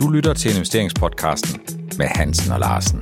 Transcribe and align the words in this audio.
Du 0.00 0.08
lytter 0.08 0.34
til 0.34 0.50
investeringspodcasten 0.54 1.60
med 1.98 2.06
Hansen 2.06 2.52
og 2.52 2.60
Larsen. 2.60 3.00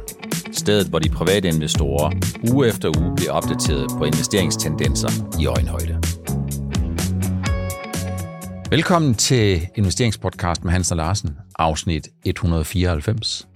Stedet, 0.52 0.86
hvor 0.88 0.98
de 0.98 1.08
private 1.08 1.48
investorer 1.48 2.12
uge 2.52 2.68
efter 2.68 3.00
uge 3.00 3.16
bliver 3.16 3.32
opdateret 3.32 3.90
på 3.98 4.04
investeringstendenser 4.04 5.08
i 5.40 5.46
øjenhøjde. 5.46 6.00
Velkommen 8.70 9.14
til 9.14 9.68
investeringspodcast 9.74 10.64
med 10.64 10.72
Hansen 10.72 10.92
og 10.92 10.96
Larsen, 10.96 11.36
afsnit 11.58 12.08
194. 12.24 13.48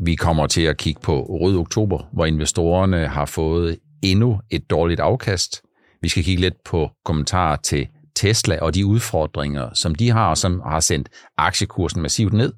Vi 0.00 0.14
kommer 0.14 0.46
til 0.46 0.62
at 0.62 0.76
kigge 0.76 1.00
på 1.00 1.22
rød 1.22 1.56
oktober, 1.56 2.08
hvor 2.12 2.26
investorerne 2.26 3.06
har 3.06 3.26
fået 3.26 3.78
endnu 4.02 4.40
et 4.50 4.70
dårligt 4.70 5.00
afkast. 5.00 5.62
Vi 6.02 6.08
skal 6.08 6.24
kigge 6.24 6.40
lidt 6.40 6.64
på 6.64 6.90
kommentarer 7.04 7.56
til 7.56 7.88
Tesla 8.14 8.58
og 8.62 8.74
de 8.74 8.86
udfordringer, 8.86 9.74
som 9.74 9.94
de 9.94 10.10
har, 10.10 10.30
og 10.30 10.38
som 10.38 10.60
har 10.66 10.80
sendt 10.80 11.08
aktiekursen 11.36 12.02
massivt 12.02 12.32
ned. 12.32 12.52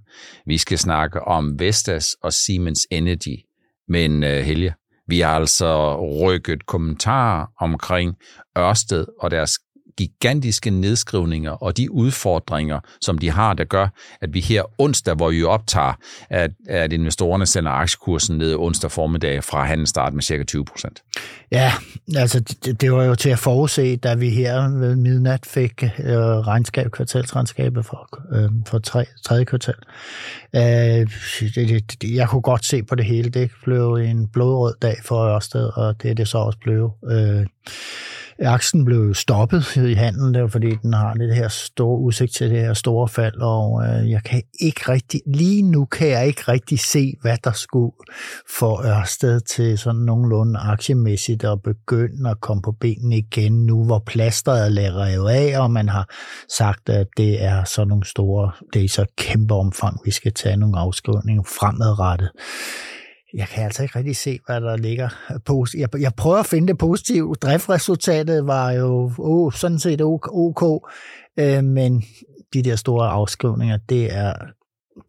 Vi 0.46 0.58
skal 0.58 0.78
snakke 0.78 1.22
om 1.22 1.58
Vestas 1.58 2.16
og 2.22 2.32
Siemens 2.32 2.86
Energy. 2.90 3.36
Men 3.88 4.22
uh, 4.22 4.30
Helge, 4.30 4.74
vi 5.06 5.20
har 5.20 5.34
altså 5.34 6.00
rykket 6.22 6.66
kommentarer 6.66 7.46
omkring 7.60 8.14
Ørsted 8.58 9.06
og 9.20 9.30
deres 9.30 9.58
gigantiske 9.96 10.70
nedskrivninger 10.70 11.50
og 11.50 11.76
de 11.76 11.90
udfordringer, 11.90 12.80
som 13.00 13.18
de 13.18 13.30
har, 13.30 13.54
der 13.54 13.64
gør, 13.64 13.88
at 14.20 14.34
vi 14.34 14.40
her 14.40 14.62
onsdag, 14.78 15.14
hvor 15.14 15.30
vi 15.30 15.44
optager, 15.44 15.92
at, 16.30 16.50
at 16.68 16.92
investorerne 16.92 17.46
sender 17.46 17.70
aktiekursen 17.70 18.38
ned 18.38 18.54
onsdag 18.54 18.90
formiddag 18.90 19.44
fra 19.44 19.64
handelsstart 19.64 20.14
med 20.14 20.22
cirka 20.22 20.44
20 20.44 20.64
procent. 20.64 21.02
Ja, 21.52 21.72
altså 22.16 22.40
det, 22.40 22.80
det 22.80 22.92
var 22.92 23.04
jo 23.04 23.14
til 23.14 23.30
at 23.30 23.38
forudse, 23.38 23.96
da 23.96 24.14
vi 24.14 24.30
her 24.30 24.78
ved 24.78 24.96
midnat 24.96 25.46
fik 25.46 25.82
øh, 25.82 26.16
regnskab, 26.18 26.90
kvartalsregnskabet 26.90 27.86
for, 27.86 28.18
øh, 28.34 28.50
for 28.66 28.78
tre, 28.78 29.04
tredje 29.24 29.44
kvartal. 29.44 29.74
Øh, 30.54 30.62
det, 31.54 32.02
det, 32.02 32.14
jeg 32.14 32.28
kunne 32.28 32.42
godt 32.42 32.64
se 32.64 32.82
på 32.82 32.94
det 32.94 33.04
hele. 33.04 33.30
Det 33.30 33.50
blev 33.64 33.94
en 33.94 34.28
blodrød 34.28 34.74
dag 34.82 34.96
for 35.04 35.34
Ørsted, 35.34 35.70
og 35.76 36.02
det 36.02 36.10
er 36.10 36.14
det 36.14 36.28
så 36.28 36.38
også 36.38 36.58
blev. 36.58 36.92
Øh, 37.10 37.46
Aksen 38.42 38.84
blev 38.84 39.14
stoppet 39.14 39.76
i 39.76 39.94
handelen, 39.94 40.34
der, 40.34 40.48
fordi 40.48 40.76
den 40.82 40.92
har 40.92 41.14
det 41.14 41.34
her 41.34 41.48
store 41.48 42.00
udsigt 42.00 42.34
til 42.34 42.50
det 42.50 42.60
her 42.60 42.74
store 42.74 43.08
fald, 43.08 43.40
og 43.40 43.82
øh, 43.86 44.10
jeg 44.10 44.22
kan 44.22 44.42
ikke 44.60 44.92
rigtig, 44.92 45.20
lige 45.26 45.62
nu 45.62 45.84
kan 45.84 46.08
jeg 46.08 46.26
ikke 46.26 46.42
rigtig 46.48 46.80
se, 46.80 47.14
hvad 47.20 47.36
der 47.44 47.52
skulle 47.52 47.92
få 48.58 48.84
Ørsted 48.84 49.40
til 49.40 49.78
sådan 49.78 50.00
nogenlunde 50.00 50.58
aktiemæssigt 50.58 51.44
at 51.44 51.62
begynde 51.62 52.30
at 52.30 52.40
komme 52.40 52.62
på 52.62 52.72
benene 52.72 53.18
igen 53.18 53.66
nu, 53.66 53.84
hvor 53.84 54.02
plasteret 54.06 54.64
er 54.64 54.68
lavet 54.68 55.30
af, 55.30 55.60
og 55.60 55.70
man 55.70 55.88
har 55.88 56.08
sagt, 56.48 56.88
at 56.88 57.06
det 57.16 57.44
er 57.44 57.64
sådan 57.64 57.88
nogle 57.88 58.06
store, 58.06 58.50
det 58.72 58.84
er 58.84 58.88
så 58.88 59.06
kæmpe 59.16 59.54
omfang, 59.54 60.00
vi 60.04 60.10
skal 60.10 60.32
tage 60.32 60.56
nogle 60.56 60.78
afskrivninger 60.78 61.42
fremadrettet 61.42 62.30
jeg 63.34 63.48
kan 63.48 63.64
altså 63.64 63.82
ikke 63.82 63.98
rigtig 63.98 64.16
se, 64.16 64.38
hvad 64.46 64.60
der 64.60 64.76
ligger 64.76 65.08
på. 65.44 65.66
Jeg, 65.76 65.88
jeg 66.00 66.12
prøver 66.16 66.36
at 66.36 66.46
finde 66.46 66.68
det 66.68 66.78
positive. 66.78 67.34
Driftresultatet 67.34 68.46
var 68.46 68.70
jo 68.70 69.12
oh, 69.18 69.52
sådan 69.52 69.78
set 69.78 70.00
ok, 70.02 70.84
øh, 71.38 71.64
men 71.64 72.04
de 72.52 72.62
der 72.62 72.76
store 72.76 73.08
afskrivninger, 73.08 73.78
det 73.88 74.16
er, 74.16 74.32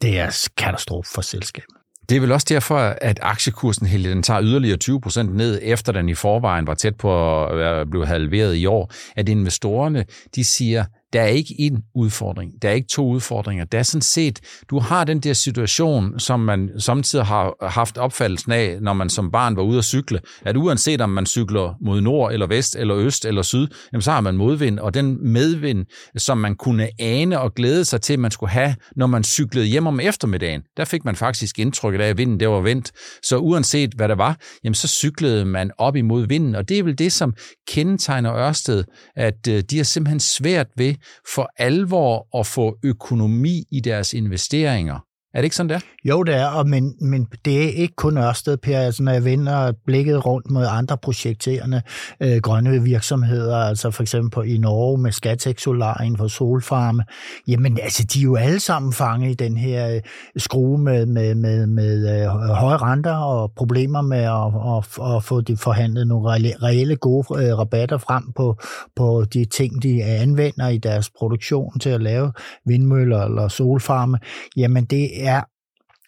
det 0.02 0.20
er 0.20 0.48
katastrofe 0.58 1.12
for 1.14 1.22
selskabet. 1.22 1.76
Det 2.10 2.16
er 2.16 2.22
vel 2.22 2.32
også 2.32 2.46
derfor, 2.50 2.78
at 2.78 3.20
aktiekursen 3.22 3.88
hele 3.88 4.10
den 4.10 4.24
tager 4.24 4.42
yderligere 4.44 4.78
20% 4.84 5.24
ned, 5.24 5.60
efter 5.62 5.92
den 5.92 6.10
i 6.10 6.14
forvejen 6.14 6.68
var 6.68 6.74
tæt 6.74 6.96
på 6.96 7.44
at 7.46 7.90
blive 7.90 8.06
halveret 8.06 8.56
i 8.56 8.66
år, 8.66 8.92
at 9.16 9.30
investorerne 9.30 10.06
de 10.36 10.44
siger, 10.44 10.86
der 11.16 11.22
er 11.22 11.28
ikke 11.28 11.56
en 11.60 11.84
udfordring, 11.94 12.52
der 12.62 12.70
er 12.70 12.74
ikke 12.74 12.88
to 12.88 13.08
udfordringer. 13.08 13.66
Der 13.66 13.80
er 13.80 13.84
sådan 13.84 14.02
set, 14.02 14.40
du 14.70 14.80
har 14.80 15.04
den 15.04 15.20
der 15.20 15.34
situation, 15.34 16.20
som 16.20 16.40
man 16.40 16.70
samtidig 16.80 17.26
har 17.26 17.68
haft 17.68 17.98
opfattelsen 17.98 18.52
af, 18.52 18.78
når 18.82 18.94
man 18.94 19.10
som 19.10 19.32
barn 19.32 19.56
var 19.56 19.64
ude 19.64 19.78
at 19.78 19.86
cykle, 19.86 20.20
at 20.46 20.58
uanset 20.58 21.02
om 21.02 21.10
man 21.10 21.26
cykler 21.26 21.76
mod 21.82 22.02
nord 22.02 22.34
eller 22.34 22.48
vest 22.48 22.76
eller 22.76 22.96
øst 22.96 23.26
eller 23.26 23.42
syd, 23.42 23.68
jamen 23.94 24.02
så 24.02 24.12
har 24.12 24.22
man 24.22 24.38
modvind, 24.38 24.80
og 24.80 24.94
den 24.94 25.34
medvind, 25.34 25.86
som 26.18 26.38
man 26.38 26.56
kunne 26.56 26.90
ane 27.00 27.40
og 27.40 27.54
glæde 27.54 27.86
sig 27.86 28.02
til, 28.02 28.14
at 28.14 28.20
man 28.20 28.32
skulle 28.32 28.52
have, 28.52 28.76
når 28.96 29.08
man 29.08 29.24
cyklede 29.24 29.66
hjem 29.66 29.88
om 29.88 30.00
eftermiddagen, 30.00 30.62
der 30.78 30.86
fik 30.86 31.06
man 31.06 31.16
faktisk 31.16 31.60
indtrykket 31.60 32.02
af, 32.02 32.10
at 32.10 32.18
vinden 32.18 32.40
det 32.40 32.50
var 32.50 32.62
vendt. 32.62 32.92
Så 33.24 33.38
uanset 33.38 33.94
hvad 33.94 34.10
der 34.10 34.16
var, 34.16 34.38
jamen 34.64 34.76
så 34.76 34.88
cyklede 34.88 35.46
man 35.46 35.72
op 35.78 35.96
imod 35.96 36.28
vinden, 36.28 36.56
og 36.56 36.70
det 36.70 36.80
er 36.80 36.84
vel 36.84 36.98
det, 36.98 37.14
som 37.14 37.34
kendetegner 37.68 38.36
Ørsted, 38.36 38.84
at 39.16 39.48
øh, 39.50 39.64
de 39.70 39.78
har 39.78 39.84
simpelthen 39.84 40.20
svært 40.20 40.68
ved 40.78 40.96
for 41.34 41.50
alvor 41.58 42.40
at 42.40 42.46
få 42.46 42.78
økonomi 42.84 43.64
i 43.72 43.80
deres 43.80 44.14
investeringer. 44.14 45.00
Er 45.36 45.42
det 45.42 45.44
ikke 45.44 45.56
sådan, 45.56 45.70
der? 45.70 45.80
Jo, 46.06 46.24
det 46.24 46.36
er, 46.36 46.46
og 46.46 46.70
men, 46.70 46.96
men 47.02 47.28
det 47.46 47.64
er 47.64 47.70
ikke 47.70 47.96
kun 47.96 48.18
Ørsted, 48.18 48.58
Per. 48.58 48.80
Altså, 48.80 49.04
når 49.04 49.12
jeg 49.12 49.26
vender 49.26 49.74
blikket 49.86 50.26
rundt 50.26 50.52
mod 50.52 50.66
andre 50.70 50.98
projekterende 50.98 51.82
øh, 52.20 52.38
grønne 52.38 52.84
virksomheder, 52.84 53.58
altså 53.58 53.92
for 53.92 54.04
eksempel 54.04 54.32
på, 54.32 54.42
i 54.42 54.58
Norge 54.58 54.98
med 54.98 55.12
Skatex 55.12 55.62
Solar 55.62 56.02
inden 56.02 56.18
for 56.18 56.28
solfarme, 56.28 57.04
jamen 57.48 57.80
altså, 57.84 58.04
de 58.04 58.20
er 58.20 58.24
jo 58.24 58.36
alle 58.36 58.60
sammen 58.60 58.94
fanget 58.94 59.32
i 59.32 59.34
den 59.34 59.58
her 59.58 59.96
øh, 59.96 60.02
skrue 60.38 60.78
med, 60.78 61.06
med, 61.06 61.36
med, 61.36 61.68
med 61.68 62.22
øh, 62.22 62.30
høje 62.30 62.78
renter 62.78 63.16
og 63.16 63.52
problemer 63.56 64.02
med 64.02 64.18
at, 64.18 64.78
at, 64.78 65.16
at 65.16 65.24
få 65.24 65.42
de 65.42 65.58
forhandlet 65.58 66.08
nogle 66.08 66.30
reelle 66.64 66.96
gode 66.96 67.46
øh, 67.46 67.58
rabatter 67.58 67.98
frem 67.98 68.32
på, 68.32 68.58
på 68.96 69.26
de 69.34 69.46
ting, 69.46 69.84
de 69.84 70.04
anvender 70.04 70.68
i 70.68 70.78
deres 70.78 71.10
produktion 71.10 71.80
til 71.80 71.90
at 71.90 72.02
lave 72.02 72.32
vindmøller 72.66 73.22
eller 73.22 73.48
solfarme. 73.48 74.18
Jamen, 74.58 74.86
det 74.86 75.25
er 75.26 75.42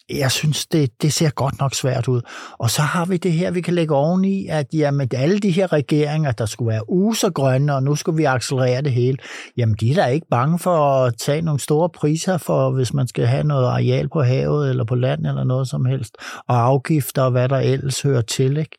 jeg 0.09 0.31
synes, 0.31 0.66
det, 0.66 1.01
det 1.01 1.13
ser 1.13 1.29
godt 1.29 1.59
nok 1.59 1.75
svært 1.75 2.07
ud. 2.07 2.22
Og 2.57 2.69
så 2.69 2.81
har 2.81 3.05
vi 3.05 3.17
det 3.17 3.31
her, 3.31 3.51
vi 3.51 3.61
kan 3.61 3.73
lægge 3.73 3.95
oveni, 3.95 4.47
at 4.47 4.67
jamen, 4.73 5.09
alle 5.13 5.39
de 5.39 5.51
her 5.51 5.73
regeringer, 5.73 6.31
der 6.31 6.45
skulle 6.45 6.69
være 6.72 6.89
user 6.89 7.29
grønne, 7.29 7.75
og 7.75 7.83
nu 7.83 7.95
skulle 7.95 8.17
vi 8.17 8.23
accelerere 8.23 8.81
det 8.81 8.91
hele, 8.91 9.17
jamen 9.57 9.75
de 9.79 9.91
er 9.91 9.95
da 9.95 10.05
ikke 10.05 10.28
bange 10.31 10.59
for 10.59 10.78
at 10.78 11.13
tage 11.17 11.41
nogle 11.41 11.59
store 11.59 11.89
priser 11.89 12.38
for, 12.38 12.72
hvis 12.72 12.94
man 12.94 13.07
skal 13.07 13.25
have 13.25 13.44
noget 13.44 13.67
areal 13.67 14.09
på 14.09 14.22
havet 14.22 14.69
eller 14.69 14.83
på 14.83 14.95
land 14.95 15.28
eller 15.28 15.44
noget 15.44 15.67
som 15.67 15.85
helst, 15.85 16.16
og 16.47 16.66
afgifter 16.66 17.22
og 17.22 17.31
hvad 17.31 17.49
der 17.49 17.57
ellers 17.57 18.01
hører 18.01 18.22
til. 18.22 18.57
Ikke? 18.57 18.78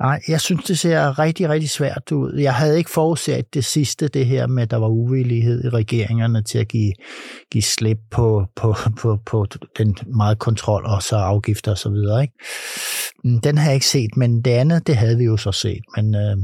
Nej, 0.00 0.20
jeg 0.28 0.40
synes, 0.40 0.64
det 0.64 0.78
ser 0.78 1.18
rigtig, 1.18 1.48
rigtig 1.48 1.70
svært 1.70 2.12
ud. 2.12 2.34
Jeg 2.38 2.54
havde 2.54 2.78
ikke 2.78 2.90
forudset 2.90 3.54
det 3.54 3.64
sidste, 3.64 4.08
det 4.08 4.26
her 4.26 4.46
med, 4.46 4.62
at 4.62 4.70
der 4.70 4.76
var 4.76 4.88
uvillighed 4.88 5.64
i 5.64 5.68
regeringerne 5.68 6.42
til 6.42 6.58
at 6.58 6.68
give, 6.68 6.92
give 7.50 7.62
slip 7.62 7.98
på, 8.10 8.46
på, 8.56 8.74
på, 9.00 9.18
på 9.26 9.46
den 9.78 9.96
meget 10.06 10.38
kontrol 10.38 10.84
og 10.86 11.02
så 11.02 11.16
afgifter 11.16 11.72
osv. 11.72 11.94
Så 11.94 12.18
ikke? 12.22 12.34
Mm, 13.24 13.40
den 13.40 13.58
har 13.58 13.66
jeg 13.66 13.74
ikke 13.74 13.86
set, 13.86 14.16
men 14.16 14.42
det 14.42 14.50
andet, 14.50 14.86
det 14.86 14.96
havde 14.96 15.18
vi 15.18 15.24
jo 15.24 15.36
så 15.36 15.52
set. 15.52 15.82
Men 15.96 16.14
øh, 16.14 16.36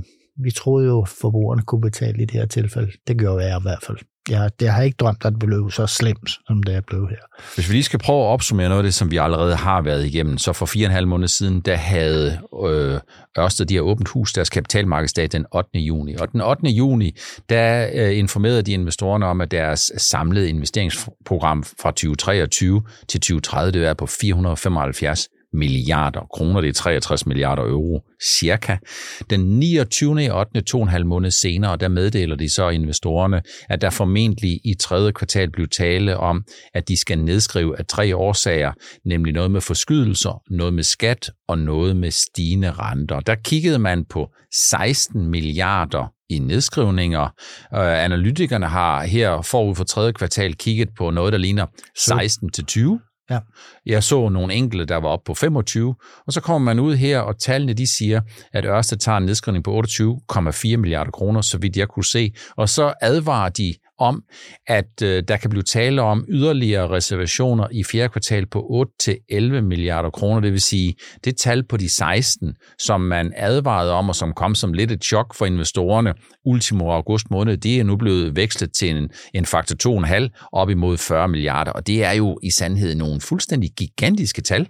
vi 0.42 0.50
troede 0.50 0.86
jo, 0.86 1.06
forbrugerne 1.20 1.62
kunne 1.62 1.80
betale 1.80 2.22
i 2.22 2.24
det 2.24 2.30
her 2.30 2.46
tilfælde. 2.46 2.92
Det 3.08 3.18
gør 3.18 3.38
jeg 3.38 3.58
i 3.58 3.62
hvert 3.62 3.82
fald 3.86 3.98
jeg, 4.30 4.50
jeg 4.60 4.74
har 4.74 4.82
ikke 4.82 4.96
drømt, 4.96 5.24
at 5.24 5.32
det 5.32 5.38
blev 5.38 5.70
så 5.70 5.86
slemt, 5.86 6.30
som 6.46 6.62
det 6.62 6.74
er 6.74 6.80
blevet 6.80 7.08
her. 7.10 7.16
Hvis 7.54 7.68
vi 7.68 7.74
lige 7.74 7.82
skal 7.82 7.98
prøve 7.98 8.22
at 8.22 8.26
opsummere 8.26 8.68
noget 8.68 8.82
af 8.82 8.84
det, 8.84 8.94
som 8.94 9.10
vi 9.10 9.16
allerede 9.16 9.56
har 9.56 9.82
været 9.82 10.06
igennem, 10.06 10.38
så 10.38 10.52
for 10.52 10.66
fire 10.66 10.86
og 10.86 10.90
en 10.90 10.94
halv 10.94 11.06
måned 11.06 11.28
siden, 11.28 11.60
der 11.60 11.76
havde 11.76 12.40
øh, 12.66 13.00
Ørsted, 13.38 13.66
de 13.66 13.74
har 13.74 13.82
åbent 13.82 14.08
hus, 14.08 14.32
deres 14.32 14.50
kapitalmarkedsdag 14.50 15.28
den 15.32 15.46
8. 15.54 15.78
juni. 15.78 16.14
Og 16.14 16.32
den 16.32 16.40
8. 16.40 16.68
juni, 16.68 17.16
der 17.48 17.90
øh, 17.94 18.18
informerede 18.18 18.62
de 18.62 18.72
investorerne 18.72 19.26
om, 19.26 19.40
at 19.40 19.50
deres 19.50 19.92
samlede 19.96 20.48
investeringsprogram 20.48 21.64
fra 21.80 21.90
2023 21.90 22.82
til 23.08 23.20
2030, 23.20 23.72
det 23.72 23.86
er 23.86 23.94
på 23.94 24.06
475 24.06 25.28
milliarder 25.54 26.20
kroner, 26.34 26.60
det 26.60 26.68
er 26.68 26.72
63 26.72 27.26
milliarder 27.26 27.62
euro 27.62 28.00
cirka. 28.22 28.76
Den 29.30 29.40
29. 29.40 30.24
i 30.24 30.30
8. 30.30 30.60
to 30.60 30.78
og 30.78 30.82
en 30.82 30.88
halv 30.88 31.06
måned 31.06 31.30
senere, 31.30 31.76
der 31.76 31.88
meddeler 31.88 32.36
de 32.36 32.48
så 32.48 32.68
investorerne, 32.68 33.42
at 33.68 33.80
der 33.80 33.90
formentlig 33.90 34.60
i 34.64 34.74
tredje 34.80 35.12
kvartal 35.12 35.50
blev 35.50 35.68
tale 35.68 36.16
om, 36.16 36.44
at 36.74 36.88
de 36.88 36.96
skal 36.96 37.18
nedskrive 37.18 37.78
af 37.78 37.86
tre 37.86 38.16
årsager, 38.16 38.72
nemlig 39.04 39.32
noget 39.32 39.50
med 39.50 39.60
forskydelser, 39.60 40.42
noget 40.50 40.74
med 40.74 40.82
skat 40.82 41.30
og 41.48 41.58
noget 41.58 41.96
med 41.96 42.10
stigende 42.10 42.70
renter. 42.70 43.20
Der 43.20 43.34
kiggede 43.34 43.78
man 43.78 44.04
på 44.04 44.28
16 44.70 45.30
milliarder 45.30 46.12
i 46.28 46.38
nedskrivninger. 46.38 47.22
Uh, 47.72 48.04
analytikerne 48.04 48.66
har 48.66 49.04
her 49.04 49.42
forud 49.42 49.74
for 49.74 49.84
tredje 49.84 50.12
kvartal 50.12 50.54
kigget 50.54 50.88
på 50.98 51.10
noget, 51.10 51.32
der 51.32 51.38
ligner 51.38 51.66
16 51.96 52.50
til 52.50 52.64
20 52.64 53.00
Ja. 53.30 53.38
Jeg 53.86 54.02
så 54.02 54.28
nogle 54.28 54.54
enkelte, 54.54 54.84
der 54.84 54.96
var 54.96 55.08
op 55.08 55.24
på 55.24 55.34
25, 55.34 55.94
og 56.26 56.32
så 56.32 56.40
kommer 56.40 56.64
man 56.64 56.80
ud 56.80 56.96
her, 56.96 57.20
og 57.20 57.38
tallene 57.38 57.72
de 57.72 57.96
siger, 57.96 58.20
at 58.52 58.64
Ørsted 58.64 58.98
tager 58.98 59.18
en 59.18 59.24
nedskrivning 59.24 59.64
på 59.64 59.80
28,4 59.80 60.76
milliarder 60.76 61.10
kroner, 61.10 61.40
så 61.40 61.58
vidt 61.58 61.76
jeg 61.76 61.88
kunne 61.88 62.04
se, 62.04 62.32
og 62.56 62.68
så 62.68 62.94
advarer 63.00 63.48
de 63.48 63.74
om, 63.98 64.22
at 64.66 65.02
øh, 65.02 65.22
der 65.28 65.36
kan 65.36 65.50
blive 65.50 65.62
tale 65.62 66.02
om 66.02 66.24
yderligere 66.28 66.90
reservationer 66.90 67.68
i 67.72 67.84
fjerde 67.84 68.08
kvartal 68.08 68.46
på 68.46 68.86
8-11 69.32 69.60
milliarder 69.60 70.10
kroner. 70.10 70.40
Det 70.40 70.52
vil 70.52 70.60
sige, 70.60 70.94
det 71.24 71.36
tal 71.36 71.66
på 71.66 71.76
de 71.76 71.88
16, 71.88 72.54
som 72.78 73.00
man 73.00 73.32
advarede 73.36 73.92
om, 73.92 74.08
og 74.08 74.14
som 74.14 74.32
kom 74.32 74.54
som 74.54 74.72
lidt 74.72 74.92
et 74.92 75.04
chok 75.04 75.34
for 75.34 75.46
investorerne 75.46 76.14
ultimo 76.44 76.90
august 76.90 77.30
måned, 77.30 77.56
det 77.56 77.80
er 77.80 77.84
nu 77.84 77.96
blevet 77.96 78.36
vekslet 78.36 78.72
til 78.72 78.90
en, 78.90 79.10
en 79.34 79.46
faktor 79.46 80.00
2,5 80.06 80.48
op 80.52 80.70
imod 80.70 80.98
40 80.98 81.28
milliarder. 81.28 81.72
Og 81.72 81.86
det 81.86 82.04
er 82.04 82.12
jo 82.12 82.38
i 82.42 82.50
sandhed 82.50 82.94
nogle 82.94 83.20
fuldstændig 83.20 83.70
gigantiske 83.76 84.42
tal. 84.42 84.68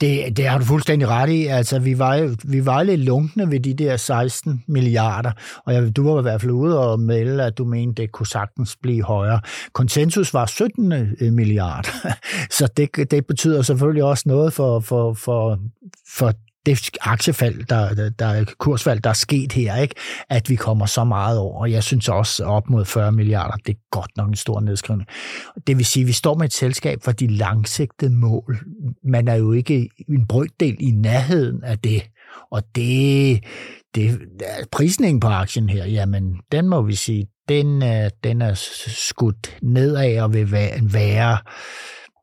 Det, 0.00 0.36
det 0.36 0.48
har 0.48 0.58
du 0.58 0.64
fuldstændig 0.64 1.08
ret 1.08 1.30
i. 1.30 1.46
Altså, 1.46 1.78
vi 1.78 1.98
var, 1.98 2.36
vi 2.44 2.66
var 2.66 2.82
lidt 2.82 3.00
lunkne 3.00 3.50
ved 3.50 3.60
de 3.60 3.74
der 3.74 3.96
16 3.96 4.64
milliarder, 4.66 5.32
og 5.64 5.74
jeg, 5.74 5.96
du 5.96 6.12
var 6.12 6.18
i 6.18 6.22
hvert 6.22 6.40
fald 6.40 6.52
ude 6.52 6.78
og 6.78 7.00
melde, 7.00 7.44
at 7.44 7.58
du 7.58 7.64
mente, 7.64 8.02
det 8.02 8.12
kunne 8.12 8.26
sagtens 8.26 8.76
blive 8.82 9.02
højere. 9.02 9.40
Konsensus 9.72 10.34
var 10.34 10.46
17 10.46 10.92
øh, 10.92 11.32
milliarder, 11.32 11.88
så 12.58 12.68
det, 12.76 13.10
det 13.10 13.26
betyder 13.26 13.62
selvfølgelig 13.62 14.04
også 14.04 14.24
noget 14.26 14.52
for, 14.52 14.80
for, 14.80 15.12
for, 15.12 15.58
for 16.08 16.32
det 16.66 16.90
aktiefald, 17.00 17.64
der, 17.64 17.94
der, 17.94 18.10
der 18.10 18.44
kursfald, 18.58 19.00
der 19.00 19.10
er 19.10 19.14
sket 19.14 19.52
her, 19.52 19.76
ikke? 19.76 19.94
at 20.28 20.50
vi 20.50 20.56
kommer 20.56 20.86
så 20.86 21.04
meget 21.04 21.38
over. 21.38 21.60
Og 21.60 21.70
jeg 21.70 21.82
synes 21.82 22.08
også, 22.08 22.44
op 22.44 22.70
mod 22.70 22.84
40 22.84 23.12
milliarder, 23.12 23.56
det 23.56 23.74
er 23.74 23.78
godt 23.90 24.10
nok 24.16 24.28
en 24.28 24.36
stor 24.36 24.60
nedskrivning. 24.60 25.08
Det 25.66 25.76
vil 25.76 25.84
sige, 25.84 26.02
at 26.02 26.06
vi 26.06 26.12
står 26.12 26.34
med 26.34 26.44
et 26.44 26.52
selskab 26.52 27.02
for 27.02 27.12
de 27.12 27.26
langsigtede 27.26 28.14
mål. 28.14 28.58
Man 29.04 29.28
er 29.28 29.34
jo 29.34 29.52
ikke 29.52 29.88
en 30.08 30.26
brøkdel 30.26 30.76
i 30.80 30.90
nærheden 30.90 31.64
af 31.64 31.78
det. 31.78 32.02
Og 32.50 32.62
det, 32.74 33.44
det 33.94 34.20
prisningen 34.72 35.20
på 35.20 35.28
aktien 35.28 35.68
her, 35.68 35.84
jamen, 35.84 36.40
den 36.52 36.68
må 36.68 36.82
vi 36.82 36.94
sige, 36.94 37.26
den, 37.48 37.82
den 38.24 38.42
er 38.42 38.54
skudt 38.86 39.56
nedad 39.62 40.20
og 40.20 40.34
vil 40.34 40.52
være 40.92 41.38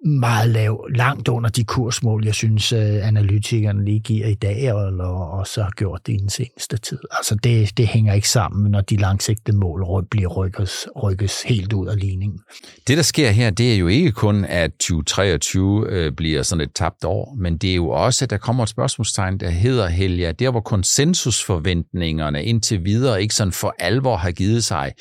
meget 0.05 0.49
lav, 0.49 0.87
langt 0.95 1.27
under 1.27 1.49
de 1.49 1.63
kursmål, 1.63 2.25
jeg 2.25 2.35
synes, 2.35 2.71
øh, 2.71 3.07
analytikerne 3.07 3.85
lige 3.85 3.99
giver 3.99 4.27
i 4.27 4.33
dag, 4.33 4.65
eller 4.65 5.05
også 5.39 5.63
har 5.63 5.71
gjort 5.71 6.07
det 6.07 6.13
i 6.13 6.17
den 6.17 6.29
seneste 6.29 6.77
tid. 6.77 6.99
Altså 7.11 7.35
det, 7.35 7.77
det 7.77 7.87
hænger 7.87 8.13
ikke 8.13 8.29
sammen, 8.29 8.71
når 8.71 8.81
de 8.81 8.97
langsigtede 8.97 9.57
mål 9.57 10.05
bliver 10.11 10.27
rykkes, 10.27 10.87
rykkes 11.03 11.41
helt 11.41 11.73
ud 11.73 11.87
af 11.87 11.99
ligningen. 11.99 12.39
Det, 12.87 12.97
der 12.97 13.03
sker 13.03 13.29
her, 13.29 13.49
det 13.49 13.73
er 13.73 13.77
jo 13.77 13.87
ikke 13.87 14.11
kun, 14.11 14.45
at 14.45 14.71
2023 14.71 15.85
øh, 15.89 16.11
bliver 16.11 16.43
sådan 16.43 16.61
et 16.61 16.71
tabt 16.75 17.05
år, 17.05 17.35
men 17.37 17.57
det 17.57 17.71
er 17.71 17.75
jo 17.75 17.89
også, 17.89 18.25
at 18.25 18.29
der 18.29 18.37
kommer 18.37 18.63
et 18.63 18.69
spørgsmålstegn, 18.69 19.39
der 19.39 19.49
hedder 19.49 19.87
Helja, 19.87 20.31
der 20.31 20.51
hvor 20.51 20.61
konsensusforventningerne 20.61 22.43
indtil 22.43 22.85
videre 22.85 23.21
ikke 23.21 23.35
sådan 23.35 23.53
for 23.53 23.75
alvor 23.79 24.17
har 24.17 24.31
givet 24.31 24.63
sig 24.63 24.93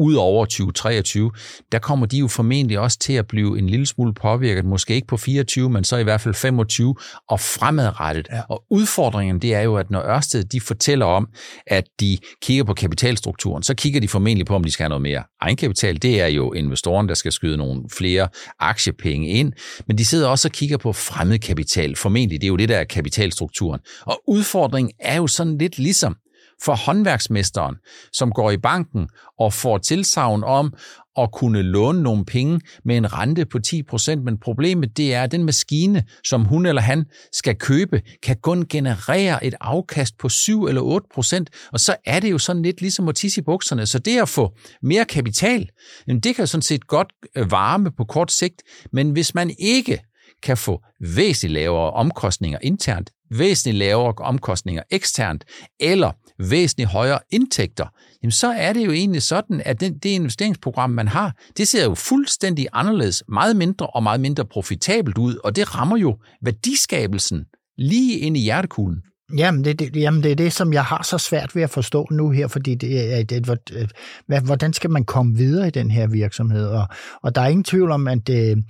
ud 0.00 0.14
over 0.14 0.44
2023, 0.44 1.30
der 1.72 1.78
kommer 1.78 2.06
de 2.06 2.18
jo 2.18 2.28
formentlig 2.28 2.78
også 2.78 2.98
til 2.98 3.12
at 3.12 3.26
blive 3.26 3.58
en 3.58 3.66
lille 3.66 3.86
smule 3.86 4.14
påvirket, 4.14 4.64
måske 4.64 4.94
ikke 4.94 5.06
på 5.06 5.16
24, 5.16 5.70
men 5.70 5.84
så 5.84 5.96
i 5.96 6.02
hvert 6.02 6.20
fald 6.20 6.34
25 6.34 6.94
og 7.28 7.40
fremadrettet. 7.40 8.28
Ja. 8.32 8.40
Og 8.48 8.64
udfordringen 8.70 9.38
det 9.38 9.54
er 9.54 9.60
jo, 9.60 9.76
at 9.76 9.90
når 9.90 10.00
Ørsted 10.00 10.44
de 10.44 10.60
fortæller 10.60 11.06
om, 11.06 11.28
at 11.66 11.84
de 12.00 12.18
kigger 12.42 12.64
på 12.64 12.74
kapitalstrukturen, 12.74 13.62
så 13.62 13.74
kigger 13.74 14.00
de 14.00 14.08
formentlig 14.08 14.46
på, 14.46 14.54
om 14.54 14.64
de 14.64 14.70
skal 14.70 14.84
have 14.84 14.88
noget 14.88 15.02
mere 15.02 15.22
egenkapital. 15.40 16.02
Det 16.02 16.20
er 16.20 16.26
jo 16.26 16.52
investoren, 16.52 17.08
der 17.08 17.14
skal 17.14 17.32
skyde 17.32 17.56
nogle 17.56 17.82
flere 17.92 18.28
aktiepenge 18.60 19.28
ind, 19.28 19.52
men 19.86 19.98
de 19.98 20.04
sidder 20.04 20.28
også 20.28 20.48
og 20.48 20.52
kigger 20.52 20.76
på 20.76 20.92
fremmed 20.92 21.38
kapital. 21.38 21.96
Formentlig, 21.96 22.40
det 22.40 22.46
er 22.46 22.48
jo 22.48 22.56
det, 22.56 22.68
der 22.68 22.76
er 22.76 22.84
kapitalstrukturen. 22.84 23.80
Og 24.02 24.22
udfordringen 24.28 24.92
er 24.98 25.16
jo 25.16 25.26
sådan 25.26 25.58
lidt 25.58 25.78
ligesom, 25.78 26.16
for 26.62 26.74
håndværksmesteren, 26.74 27.76
som 28.12 28.32
går 28.32 28.50
i 28.50 28.56
banken 28.56 29.08
og 29.38 29.52
får 29.52 29.78
tilsavn 29.78 30.44
om 30.44 30.72
at 31.18 31.32
kunne 31.32 31.62
låne 31.62 32.02
nogle 32.02 32.24
penge 32.24 32.60
med 32.84 32.96
en 32.96 33.12
rente 33.12 33.44
på 33.46 33.58
10%, 33.66 34.16
men 34.16 34.38
problemet 34.38 34.96
det 34.96 35.14
er, 35.14 35.22
at 35.22 35.32
den 35.32 35.44
maskine, 35.44 36.04
som 36.24 36.44
hun 36.44 36.66
eller 36.66 36.82
han 36.82 37.04
skal 37.32 37.56
købe, 37.56 38.02
kan 38.22 38.36
kun 38.42 38.66
generere 38.68 39.44
et 39.44 39.54
afkast 39.60 40.18
på 40.18 40.28
7 40.28 40.66
eller 40.66 41.00
8%, 41.18 41.70
og 41.72 41.80
så 41.80 41.96
er 42.06 42.20
det 42.20 42.30
jo 42.30 42.38
sådan 42.38 42.62
lidt 42.62 42.80
ligesom 42.80 43.08
at 43.08 43.14
tisse 43.14 43.40
i 43.40 43.44
bukserne. 43.44 43.86
Så 43.86 43.98
det 43.98 44.20
at 44.22 44.28
få 44.28 44.56
mere 44.82 45.04
kapital, 45.04 45.68
det 46.06 46.36
kan 46.36 46.46
sådan 46.46 46.62
set 46.62 46.86
godt 46.86 47.12
øh, 47.36 47.50
varme 47.50 47.90
på 47.96 48.04
kort 48.04 48.32
sigt, 48.32 48.62
men 48.92 49.10
hvis 49.10 49.34
man 49.34 49.54
ikke 49.58 49.98
kan 50.42 50.56
få 50.56 50.82
væsentligt 51.00 51.52
lavere 51.52 51.90
omkostninger 51.90 52.58
internt, 52.62 53.10
væsentligt 53.30 53.76
lavere 53.76 54.14
omkostninger 54.18 54.82
eksternt, 54.90 55.44
eller 55.80 56.12
væsentligt 56.38 56.90
højere 56.90 57.18
indtægter, 57.30 57.86
jamen 58.22 58.32
så 58.32 58.46
er 58.46 58.72
det 58.72 58.86
jo 58.86 58.90
egentlig 58.92 59.22
sådan, 59.22 59.62
at 59.64 59.80
det, 59.80 60.02
det 60.02 60.08
investeringsprogram, 60.08 60.90
man 60.90 61.08
har, 61.08 61.34
det 61.56 61.68
ser 61.68 61.84
jo 61.84 61.94
fuldstændig 61.94 62.66
anderledes, 62.72 63.22
meget 63.28 63.56
mindre 63.56 63.86
og 63.86 64.02
meget 64.02 64.20
mindre 64.20 64.44
profitabelt 64.44 65.18
ud, 65.18 65.36
og 65.44 65.56
det 65.56 65.76
rammer 65.76 65.96
jo 65.96 66.18
værdiskabelsen 66.42 67.44
lige 67.78 68.18
ind 68.18 68.36
i 68.36 68.40
hjertekuglen. 68.40 69.02
Jamen 69.36 69.64
det, 69.64 69.78
det, 69.78 69.96
jamen, 69.96 70.22
det 70.22 70.32
er 70.32 70.36
det, 70.36 70.52
som 70.52 70.72
jeg 70.72 70.84
har 70.84 71.02
så 71.02 71.18
svært 71.18 71.56
ved 71.56 71.62
at 71.62 71.70
forstå 71.70 72.06
nu 72.10 72.30
her, 72.30 72.48
fordi 72.48 72.74
det 72.74 73.18
er, 73.18 73.22
det, 73.24 74.44
hvordan 74.44 74.72
skal 74.72 74.90
man 74.90 75.04
komme 75.04 75.36
videre 75.36 75.68
i 75.68 75.70
den 75.70 75.90
her 75.90 76.06
virksomhed? 76.06 76.66
Og, 76.66 76.88
og 77.22 77.34
der 77.34 77.40
er 77.40 77.48
ingen 77.48 77.64
tvivl 77.64 77.90
om, 77.90 78.08
at 78.08 78.26
det, 78.26 78.64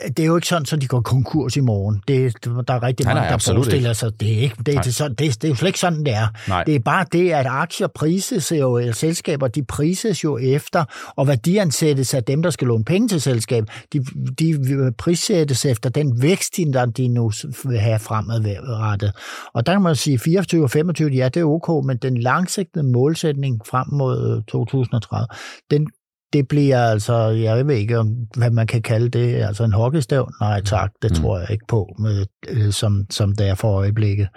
det 0.00 0.18
er 0.18 0.26
jo 0.26 0.36
ikke 0.36 0.48
sådan, 0.48 0.66
at 0.72 0.82
de 0.82 0.86
går 0.86 1.00
konkurs 1.00 1.56
i 1.56 1.60
morgen. 1.60 2.02
Det, 2.08 2.44
der 2.44 2.74
er 2.74 2.82
rigtig 2.82 3.06
mange, 3.06 3.20
nej, 3.20 3.30
nej, 3.30 3.38
der 3.38 3.52
forestiller 3.54 3.92
sig, 3.92 4.20
det 4.20 4.34
er, 4.34 4.40
ikke, 4.40 4.56
det, 4.56 4.66
det, 4.66 4.84
det, 4.84 5.18
det, 5.18 5.18
det 5.18 5.44
er 5.44 5.48
jo 5.48 5.54
slet 5.54 5.68
ikke 5.68 5.78
sådan, 5.78 6.04
det 6.04 6.14
er. 6.14 6.26
Nej. 6.48 6.64
Det 6.64 6.74
er 6.74 6.78
bare 6.78 7.06
det, 7.12 7.30
at 7.30 7.46
aktier 7.46 7.86
prises 7.86 8.52
jo, 8.52 8.78
eller 8.78 8.92
selskaber, 8.92 9.48
de 9.48 9.64
prises 9.64 10.24
jo 10.24 10.38
efter, 10.38 10.84
og 11.16 11.28
værdiansættes 11.28 12.14
af 12.14 12.24
dem, 12.24 12.42
der 12.42 12.50
skal 12.50 12.68
låne 12.68 12.84
penge 12.84 13.08
til 13.08 13.20
selskab, 13.20 13.64
de, 13.92 14.04
de 14.38 14.92
prissættes 14.98 15.64
efter 15.64 15.90
den 15.90 16.22
vækst, 16.22 16.56
de 16.96 17.08
nu 17.08 17.32
vil 17.64 17.78
have 17.78 17.98
fremadrettet. 17.98 19.12
Og 19.54 19.66
der 19.66 19.72
kan 19.72 19.82
man 19.82 19.96
sige, 19.96 20.18
24 20.18 20.64
og 20.64 20.70
25, 20.70 21.10
ja, 21.10 21.28
det 21.28 21.40
er 21.40 21.44
ok, 21.44 21.86
men 21.86 21.96
den 21.96 22.18
langsigtede 22.18 22.84
målsætning 22.84 23.60
frem 23.66 23.86
mod 23.92 24.42
2030, 24.48 25.26
den, 25.70 25.88
det 26.32 26.48
bliver 26.48 26.84
altså, 26.84 27.14
jeg 27.28 27.66
ved 27.66 27.74
ikke, 27.74 28.04
hvad 28.36 28.50
man 28.50 28.66
kan 28.66 28.82
kalde 28.82 29.08
det, 29.08 29.34
altså 29.34 29.64
en 29.64 29.72
hockeystav? 29.72 30.32
Nej 30.40 30.60
tak, 30.60 30.92
det 31.02 31.10
mm. 31.10 31.14
tror 31.14 31.38
jeg 31.38 31.50
ikke 31.50 31.66
på, 31.68 31.94
med, 31.98 32.26
øh, 32.48 32.72
som, 32.72 33.06
som 33.10 33.32
det 33.32 33.48
er 33.48 33.54
for 33.54 33.72
øjeblikket. 33.72 34.28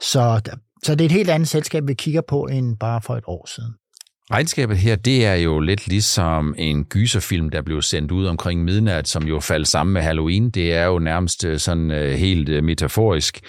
Så, 0.00 0.40
så 0.84 0.94
det 0.94 1.00
er 1.00 1.06
et 1.06 1.12
helt 1.12 1.30
andet 1.30 1.48
selskab, 1.48 1.88
vi 1.88 1.94
kigger 1.94 2.22
på, 2.28 2.44
end 2.44 2.76
bare 2.76 3.02
for 3.02 3.16
et 3.16 3.24
år 3.26 3.48
siden. 3.54 3.72
Regnskabet 4.32 4.76
her, 4.76 4.96
det 4.96 5.26
er 5.26 5.34
jo 5.34 5.60
lidt 5.60 5.88
ligesom 5.88 6.54
en 6.58 6.84
gyserfilm, 6.84 7.50
der 7.50 7.62
blev 7.62 7.82
sendt 7.82 8.12
ud 8.12 8.26
omkring 8.26 8.64
midnat, 8.64 9.08
som 9.08 9.26
jo 9.26 9.40
faldt 9.40 9.68
sammen 9.68 9.92
med 9.92 10.02
Halloween. 10.02 10.50
Det 10.50 10.72
er 10.72 10.84
jo 10.84 10.98
nærmest 10.98 11.44
øh, 11.44 11.58
sådan 11.58 11.90
øh, 11.90 12.12
helt 12.14 12.48
øh, 12.48 12.64
metaforisk. 12.64 13.40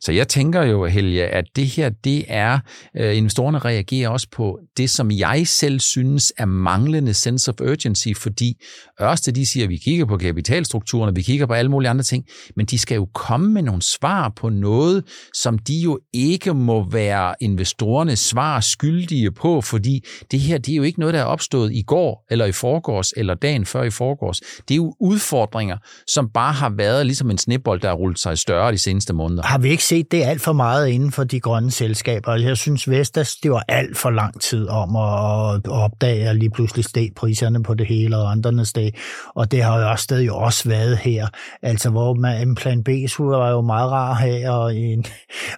Så 0.00 0.12
jeg 0.12 0.28
tænker 0.28 0.62
jo, 0.62 0.86
Helge, 0.86 1.26
at 1.26 1.44
det 1.56 1.66
her, 1.66 1.88
det 1.88 2.24
er, 2.28 2.58
investorerne 2.94 3.58
reagerer 3.58 4.08
også 4.08 4.26
på 4.32 4.58
det, 4.76 4.90
som 4.90 5.10
jeg 5.10 5.42
selv 5.46 5.80
synes 5.80 6.32
er 6.38 6.44
manglende 6.46 7.14
sense 7.14 7.50
of 7.50 7.60
urgency, 7.60 8.08
fordi 8.16 8.54
Ørsted, 9.02 9.32
de 9.32 9.46
siger, 9.46 9.64
at 9.64 9.70
vi 9.70 9.76
kigger 9.76 10.04
på 10.04 10.16
kapitalstrukturerne, 10.16 11.14
vi 11.14 11.22
kigger 11.22 11.46
på 11.46 11.52
alle 11.52 11.70
mulige 11.70 11.90
andre 11.90 12.02
ting, 12.02 12.24
men 12.56 12.66
de 12.66 12.78
skal 12.78 12.94
jo 12.94 13.08
komme 13.14 13.52
med 13.52 13.62
nogle 13.62 13.82
svar 13.82 14.32
på 14.36 14.48
noget, 14.48 15.04
som 15.34 15.58
de 15.58 15.80
jo 15.84 15.98
ikke 16.12 16.54
må 16.54 16.90
være 16.90 17.34
investorerne 17.40 18.16
svar 18.16 18.60
skyldige 18.60 19.32
på, 19.32 19.59
fordi 19.60 20.04
det 20.30 20.40
her 20.40 20.58
det 20.58 20.72
er 20.72 20.76
jo 20.76 20.82
ikke 20.82 21.00
noget, 21.00 21.14
der 21.14 21.20
er 21.20 21.24
opstået 21.24 21.72
i 21.72 21.82
går, 21.82 22.26
eller 22.30 22.44
i 22.44 22.52
forgårs, 22.52 23.12
eller 23.16 23.34
dagen 23.34 23.66
før 23.66 23.82
i 23.82 23.90
forgårs. 23.90 24.40
Det 24.68 24.74
er 24.74 24.76
jo 24.76 24.94
udfordringer, 25.00 25.76
som 26.06 26.28
bare 26.28 26.52
har 26.52 26.70
været 26.76 27.06
ligesom 27.06 27.30
en 27.30 27.38
snebold, 27.38 27.80
der 27.80 27.88
har 27.88 27.94
rullet 27.94 28.18
sig 28.18 28.38
større 28.38 28.72
de 28.72 28.78
seneste 28.78 29.12
måneder. 29.12 29.42
Har 29.42 29.58
vi 29.58 29.68
ikke 29.68 29.84
set 29.84 30.12
det 30.12 30.22
alt 30.22 30.40
for 30.40 30.52
meget 30.52 30.88
inden 30.88 31.12
for 31.12 31.24
de 31.24 31.40
grønne 31.40 31.70
selskaber? 31.70 32.34
Jeg 32.34 32.56
synes, 32.56 32.90
Vestas, 32.90 33.36
det 33.36 33.50
var 33.50 33.64
alt 33.68 33.96
for 33.96 34.10
lang 34.10 34.40
tid 34.40 34.68
om 34.68 34.96
at 34.96 35.68
opdage, 35.68 36.28
at 36.28 36.36
lige 36.36 36.50
pludselig 36.50 36.84
steg 36.84 37.10
priserne 37.16 37.62
på 37.62 37.74
det 37.74 37.86
hele, 37.86 38.16
og 38.16 38.30
andre 38.30 38.64
steg. 38.64 38.92
Og 39.34 39.50
det 39.50 39.62
har 39.62 39.80
jo 39.80 39.90
også 39.90 40.02
stadig 40.02 40.32
også 40.32 40.68
været 40.68 40.98
her. 40.98 41.26
Altså, 41.62 41.90
hvor 41.90 42.14
man, 42.14 42.48
en 42.48 42.54
plan 42.54 42.84
B 42.84 42.88
var 43.18 43.50
jo 43.50 43.60
meget 43.60 43.90
rar 43.90 44.14
her, 44.14 44.50
og, 44.50 44.76
en, 44.76 45.04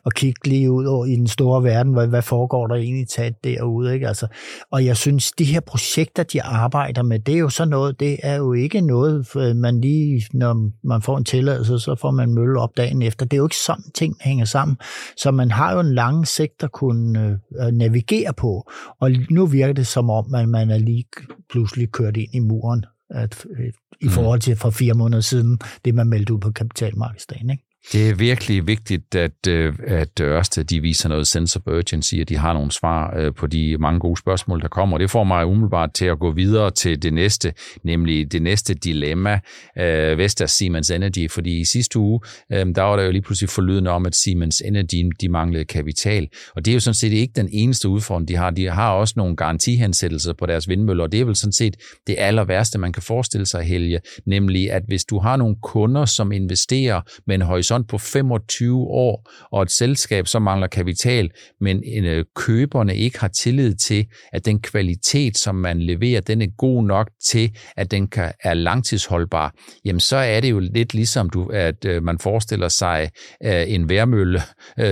og 0.04 0.12
kigge 0.12 0.48
lige 0.48 0.70
ud 0.70 0.84
over 0.84 1.06
i 1.06 1.16
den 1.16 1.28
store 1.28 1.64
verden, 1.64 1.92
hvad, 1.92 2.06
hvad 2.06 2.22
foregår 2.22 2.66
der 2.66 2.74
egentlig 2.74 3.08
tæt 3.08 3.32
derude? 3.44 3.91
Ikke? 3.94 4.08
Altså, 4.08 4.26
og 4.70 4.84
jeg 4.84 4.96
synes, 4.96 5.32
de 5.32 5.44
her 5.44 5.60
projekter, 5.60 6.22
de 6.22 6.42
arbejder 6.42 7.02
med, 7.02 7.18
det 7.18 7.34
er 7.34 7.38
jo 7.38 7.48
så 7.48 7.64
noget, 7.64 8.00
det 8.00 8.18
er 8.22 8.36
jo 8.36 8.52
ikke 8.52 8.80
noget, 8.80 9.26
man 9.56 9.80
lige, 9.80 10.22
når 10.32 10.70
man 10.86 11.02
får 11.02 11.18
en 11.18 11.24
tilladelse, 11.24 11.78
så 11.78 11.94
får 12.00 12.10
man 12.10 12.34
mølle 12.34 12.60
op 12.60 12.76
dagen 12.76 13.02
efter. 13.02 13.26
Det 13.26 13.36
er 13.36 13.38
jo 13.38 13.46
ikke 13.46 13.56
sådan, 13.56 13.84
ting 13.94 14.16
hænger 14.20 14.44
sammen. 14.44 14.76
Så 15.16 15.30
man 15.30 15.50
har 15.50 15.72
jo 15.72 15.80
en 15.80 15.94
lang 15.94 16.26
sigt 16.26 16.62
at 16.62 16.72
kunne 16.72 17.38
øh, 17.60 17.66
navigere 17.66 18.32
på. 18.32 18.70
Og 19.00 19.10
nu 19.30 19.46
virker 19.46 19.74
det 19.74 19.86
som 19.86 20.10
om, 20.10 20.34
at 20.34 20.48
man 20.48 20.70
er 20.70 20.78
lige 20.78 21.04
pludselig 21.50 21.92
kørt 21.92 22.16
ind 22.16 22.34
i 22.34 22.38
muren 22.38 22.84
at, 23.10 23.46
øh, 23.58 23.72
i 24.00 24.06
mm. 24.06 24.10
forhold 24.10 24.40
til 24.40 24.56
for 24.56 24.70
fire 24.70 24.94
måneder 24.94 25.20
siden, 25.20 25.58
det 25.84 25.94
man 25.94 26.08
meldte 26.08 26.34
ud 26.34 26.40
på 26.40 26.50
kapitalmarkedsdagen. 26.50 27.50
Ikke? 27.50 27.71
Det 27.92 28.10
er 28.10 28.14
virkelig 28.14 28.66
vigtigt, 28.66 29.14
at, 29.14 29.46
øh, 29.48 29.74
at 29.86 30.20
Ørsted 30.20 30.64
de 30.64 30.80
viser 30.80 31.08
noget 31.08 31.26
sense 31.26 31.58
of 31.58 31.72
urgency, 31.72 32.14
at 32.14 32.28
de 32.28 32.36
har 32.36 32.52
nogle 32.52 32.72
svar 32.72 33.16
øh, 33.16 33.34
på 33.34 33.46
de 33.46 33.76
mange 33.78 34.00
gode 34.00 34.16
spørgsmål, 34.16 34.60
der 34.60 34.68
kommer. 34.68 34.98
Det 34.98 35.10
får 35.10 35.24
mig 35.24 35.46
umiddelbart 35.46 35.92
til 35.94 36.04
at 36.04 36.18
gå 36.18 36.32
videre 36.32 36.70
til 36.70 37.02
det 37.02 37.12
næste, 37.12 37.54
nemlig 37.84 38.32
det 38.32 38.42
næste 38.42 38.74
dilemma, 38.74 39.40
øh, 39.78 40.18
Vestas 40.18 40.50
Siemens 40.50 40.90
Energy, 40.90 41.30
fordi 41.30 41.60
i 41.60 41.64
sidste 41.64 41.98
uge, 41.98 42.20
øh, 42.52 42.66
der 42.74 42.82
var 42.82 42.96
der 42.96 43.04
jo 43.04 43.10
lige 43.10 43.22
pludselig 43.22 43.50
forlydende 43.50 43.90
om, 43.90 44.06
at 44.06 44.14
Siemens 44.14 44.62
Energy 44.64 45.10
de 45.20 45.28
manglede 45.28 45.64
kapital. 45.64 46.28
Og 46.56 46.64
det 46.64 46.70
er 46.70 46.74
jo 46.74 46.80
sådan 46.80 46.94
set 46.94 47.12
ikke 47.12 47.32
den 47.36 47.48
eneste 47.52 47.88
udfordring, 47.88 48.28
de 48.28 48.36
har. 48.36 48.50
De 48.50 48.70
har 48.70 48.92
også 48.92 49.14
nogle 49.16 49.36
garantihensættelser 49.36 50.32
på 50.32 50.46
deres 50.46 50.68
vindmøller, 50.68 51.04
og 51.04 51.12
det 51.12 51.20
er 51.20 51.24
vel 51.24 51.36
sådan 51.36 51.52
set 51.52 51.76
det 52.06 52.16
aller 52.18 52.44
værste, 52.44 52.78
man 52.78 52.92
kan 52.92 53.02
forestille 53.02 53.46
sig, 53.46 53.62
Helge, 53.62 54.00
nemlig 54.26 54.72
at 54.72 54.82
hvis 54.88 55.04
du 55.04 55.18
har 55.18 55.36
nogle 55.36 55.56
kunder, 55.62 56.04
som 56.04 56.32
investerer 56.32 57.00
med 57.26 57.34
en 57.34 57.42
horisont 57.42 57.71
på 57.88 57.98
25 57.98 58.76
år, 58.78 59.30
og 59.52 59.62
et 59.62 59.70
selskab, 59.70 60.26
som 60.26 60.42
mangler 60.42 60.66
kapital, 60.66 61.30
men 61.60 62.04
øh, 62.04 62.24
køberne 62.36 62.96
ikke 62.96 63.20
har 63.20 63.28
tillid 63.28 63.74
til, 63.74 64.06
at 64.32 64.44
den 64.44 64.60
kvalitet, 64.60 65.38
som 65.38 65.54
man 65.54 65.82
leverer, 65.82 66.20
den 66.20 66.42
er 66.42 66.46
god 66.58 66.84
nok 66.84 67.10
til, 67.24 67.50
at 67.76 67.90
den 67.90 68.08
kan, 68.08 68.32
er 68.44 68.54
langtidsholdbar, 68.54 69.54
jamen 69.84 70.00
så 70.00 70.16
er 70.16 70.40
det 70.40 70.50
jo 70.50 70.58
lidt 70.58 70.94
ligesom, 70.94 71.30
du, 71.30 71.46
at 71.46 71.84
øh, 71.84 72.02
man 72.02 72.18
forestiller 72.18 72.68
sig 72.68 73.10
øh, 73.44 73.64
en 73.66 73.88
værmølle, 73.88 74.42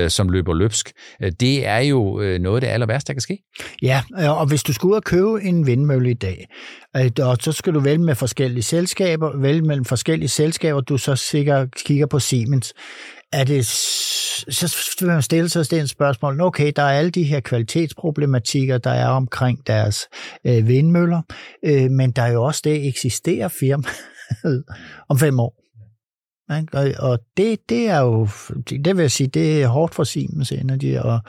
som 0.08 0.28
løber 0.28 0.54
løbsk. 0.54 0.92
Det 1.40 1.66
er 1.66 1.78
jo 1.78 2.16
noget 2.40 2.56
af 2.56 2.60
det 2.60 2.68
aller 2.68 2.86
værste, 2.86 3.06
der 3.08 3.14
kan 3.14 3.20
ske. 3.20 3.38
Ja, 3.82 4.02
og 4.18 4.46
hvis 4.46 4.62
du 4.62 4.72
skulle 4.72 4.92
ud 4.92 4.96
og 4.96 5.04
købe 5.04 5.42
en 5.42 5.66
vindmølle 5.66 6.10
i 6.10 6.14
dag, 6.14 6.46
og 7.20 7.36
så 7.40 7.52
skal 7.52 7.74
du 7.74 7.80
vælge 7.80 8.04
med 8.04 8.14
forskellige 8.14 8.62
selskaber, 8.62 9.36
vælge 9.36 9.62
mellem 9.62 9.84
forskellige 9.84 10.28
selskaber, 10.28 10.80
du 10.80 10.98
så 10.98 11.16
sikkert 11.16 11.74
kigger 11.74 12.06
på 12.06 12.18
Siemens. 12.18 12.74
Er 13.32 13.44
det, 13.44 13.66
så 13.66 14.96
vil 15.00 15.08
man 15.08 15.22
stille 15.22 15.48
sig 15.48 15.70
det 15.70 15.90
spørgsmål, 15.90 16.40
okay, 16.40 16.72
der 16.76 16.82
er 16.82 16.98
alle 16.98 17.10
de 17.10 17.22
her 17.24 17.40
kvalitetsproblematikker, 17.40 18.78
der 18.78 18.90
er 18.90 19.08
omkring 19.08 19.66
deres 19.66 20.08
øh, 20.46 20.68
vindmøller, 20.68 21.22
øh, 21.64 21.90
men 21.90 22.10
der 22.10 22.22
er 22.22 22.32
jo 22.32 22.44
også 22.44 22.60
det, 22.64 22.88
eksisterer 22.88 23.48
firma 23.48 23.88
om 25.08 25.18
fem 25.18 25.40
år. 25.40 25.56
Og 26.98 27.18
det, 27.36 27.60
det 27.68 27.88
er 27.88 28.00
jo, 28.00 28.28
det 28.70 28.96
vil 28.96 29.02
jeg 29.02 29.10
sige, 29.10 29.26
det 29.26 29.62
er 29.62 29.66
hårdt 29.66 29.94
for 29.94 30.04
Siemens 30.04 30.52
Energy, 30.52 30.96
og, 30.96 31.20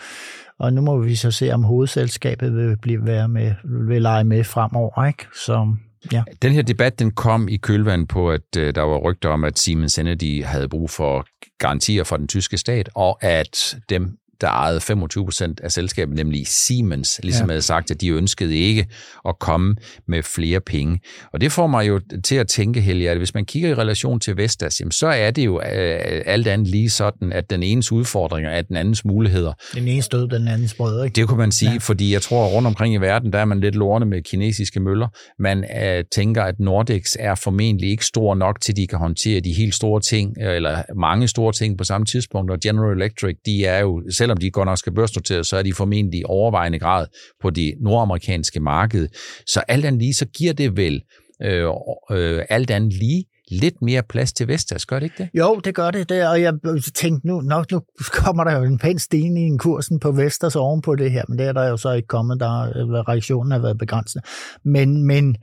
og 0.61 0.73
nu 0.73 0.81
må 0.81 0.97
vi 0.97 1.15
så 1.15 1.31
se, 1.31 1.51
om 1.51 1.63
hovedselskabet 1.63 2.55
vil, 2.55 2.77
blive, 2.81 3.05
være 3.05 3.27
med, 3.27 3.53
vil 3.63 4.01
lege 4.01 4.23
med 4.23 4.43
fremover. 4.43 5.05
Ikke? 5.05 5.25
Så, 5.45 5.75
ja. 6.11 6.23
Den 6.41 6.51
her 6.51 6.61
debat 6.61 6.99
den 6.99 7.11
kom 7.11 7.47
i 7.47 7.57
kølvandet 7.57 8.07
på, 8.07 8.31
at 8.31 8.57
øh, 8.57 8.75
der 8.75 8.81
var 8.81 8.97
rygter 8.97 9.29
om, 9.29 9.43
at 9.43 9.59
Siemens 9.59 9.99
Energy 9.99 10.43
havde 10.43 10.69
brug 10.69 10.89
for 10.89 11.25
garantier 11.59 12.03
fra 12.03 12.17
den 12.17 12.27
tyske 12.27 12.57
stat, 12.57 12.89
og 12.95 13.23
at 13.23 13.77
dem, 13.89 14.17
der 14.41 14.47
ejede 14.47 14.81
25 14.81 15.25
procent 15.25 15.59
af 15.59 15.71
selskabet, 15.71 16.15
nemlig 16.15 16.47
Siemens, 16.47 17.19
ligesom 17.23 17.47
ja. 17.47 17.51
havde 17.51 17.61
sagt, 17.61 17.91
at 17.91 18.01
de 18.01 18.09
ønskede 18.09 18.57
ikke 18.57 18.87
at 19.27 19.39
komme 19.39 19.75
med 20.07 20.23
flere 20.23 20.59
penge. 20.59 20.99
Og 21.33 21.41
det 21.41 21.51
får 21.51 21.67
mig 21.67 21.87
jo 21.87 22.01
til 22.23 22.35
at 22.35 22.47
tænke, 22.47 22.81
Helge, 22.81 23.09
at 23.09 23.17
hvis 23.17 23.33
man 23.33 23.45
kigger 23.45 23.69
i 23.69 23.73
relation 23.73 24.19
til 24.19 24.37
Vestas, 24.37 24.79
jamen, 24.79 24.91
så 24.91 25.07
er 25.07 25.31
det 25.31 25.45
jo 25.45 25.61
øh, 25.61 26.21
alt 26.25 26.47
andet 26.47 26.67
lige 26.67 26.89
sådan, 26.89 27.33
at 27.33 27.49
den 27.49 27.63
enes 27.63 27.91
udfordringer 27.91 28.49
er 28.49 28.61
den 28.61 28.75
andens 28.75 29.05
muligheder. 29.05 29.53
Den 29.75 29.87
ene 29.87 30.01
stød, 30.01 30.27
den 30.27 30.47
andens 30.47 30.73
brød, 30.73 31.03
ikke? 31.03 31.15
Det 31.15 31.27
kunne 31.27 31.37
man 31.37 31.51
sige, 31.51 31.71
ja. 31.71 31.77
fordi 31.77 32.13
jeg 32.13 32.21
tror, 32.21 32.45
at 32.45 32.53
rundt 32.53 32.67
omkring 32.67 32.93
i 32.93 32.97
verden, 32.97 33.33
der 33.33 33.39
er 33.39 33.45
man 33.45 33.59
lidt 33.59 33.75
lorne 33.75 34.05
med 34.05 34.21
kinesiske 34.21 34.79
møller. 34.79 35.07
Man 35.39 35.65
øh, 35.83 36.03
tænker, 36.15 36.43
at 36.43 36.59
Nordex 36.59 37.15
er 37.19 37.35
formentlig 37.35 37.89
ikke 37.89 38.05
stor 38.05 38.35
nok 38.35 38.61
til, 38.61 38.71
at 38.73 38.77
de 38.77 38.87
kan 38.87 38.99
håndtere 38.99 39.39
de 39.39 39.53
helt 39.53 39.75
store 39.75 40.01
ting, 40.01 40.37
eller 40.37 40.83
mange 40.95 41.27
store 41.27 41.53
ting 41.53 41.77
på 41.77 41.83
samme 41.83 42.05
tidspunkt, 42.05 42.51
og 42.51 42.59
General 42.59 42.97
Electric, 42.97 43.35
de 43.45 43.65
er 43.65 43.79
jo, 43.79 44.03
selv 44.09 44.30
selvom 44.31 44.41
de 44.41 44.51
godt 44.51 44.65
nok 44.65 44.77
skal 44.77 44.93
børsnoteres, 44.93 45.47
så 45.47 45.57
er 45.57 45.63
de 45.63 45.73
formentlig 45.73 46.19
i 46.19 46.23
overvejende 46.25 46.79
grad 46.79 47.07
på 47.41 47.49
det 47.49 47.73
nordamerikanske 47.81 48.59
marked. 48.59 49.07
Så 49.47 49.59
alt 49.67 49.85
andet 49.85 50.01
lige, 50.01 50.13
så 50.13 50.25
giver 50.25 50.53
det 50.53 50.77
vel 50.77 51.01
øh, 51.41 51.67
øh, 52.11 52.41
alt 52.49 52.71
andet 52.71 52.93
lige 52.93 53.25
lidt 53.51 53.81
mere 53.81 54.03
plads 54.03 54.33
til 54.33 54.47
Vestas, 54.47 54.85
gør 54.85 54.99
det 54.99 55.03
ikke 55.03 55.23
det? 55.23 55.29
Jo, 55.33 55.59
det 55.63 55.75
gør 55.75 55.91
det, 55.91 56.09
det 56.09 56.27
og 56.27 56.41
jeg 56.41 56.53
tænkte 56.95 57.27
nu, 57.27 57.41
nok 57.41 57.71
nu 57.71 57.81
kommer 58.13 58.43
der 58.43 58.57
jo 58.57 58.63
en 58.63 58.77
pæn 58.77 58.99
stigning 58.99 59.55
i 59.55 59.57
kursen 59.57 59.99
på 59.99 60.11
Vestas 60.11 60.55
oven 60.55 60.81
på 60.81 60.95
det 60.95 61.11
her, 61.11 61.23
men 61.29 61.37
det 61.37 61.47
er 61.47 61.53
der 61.53 61.69
jo 61.69 61.77
så 61.77 61.91
ikke 61.91 62.07
kommet, 62.07 62.39
der 62.39 62.61
øh, 62.61 62.87
reaktionen 62.87 63.51
har 63.51 63.59
været 63.59 63.77
begrænset. 63.77 64.21
Men, 64.65 65.07
men 65.07 65.35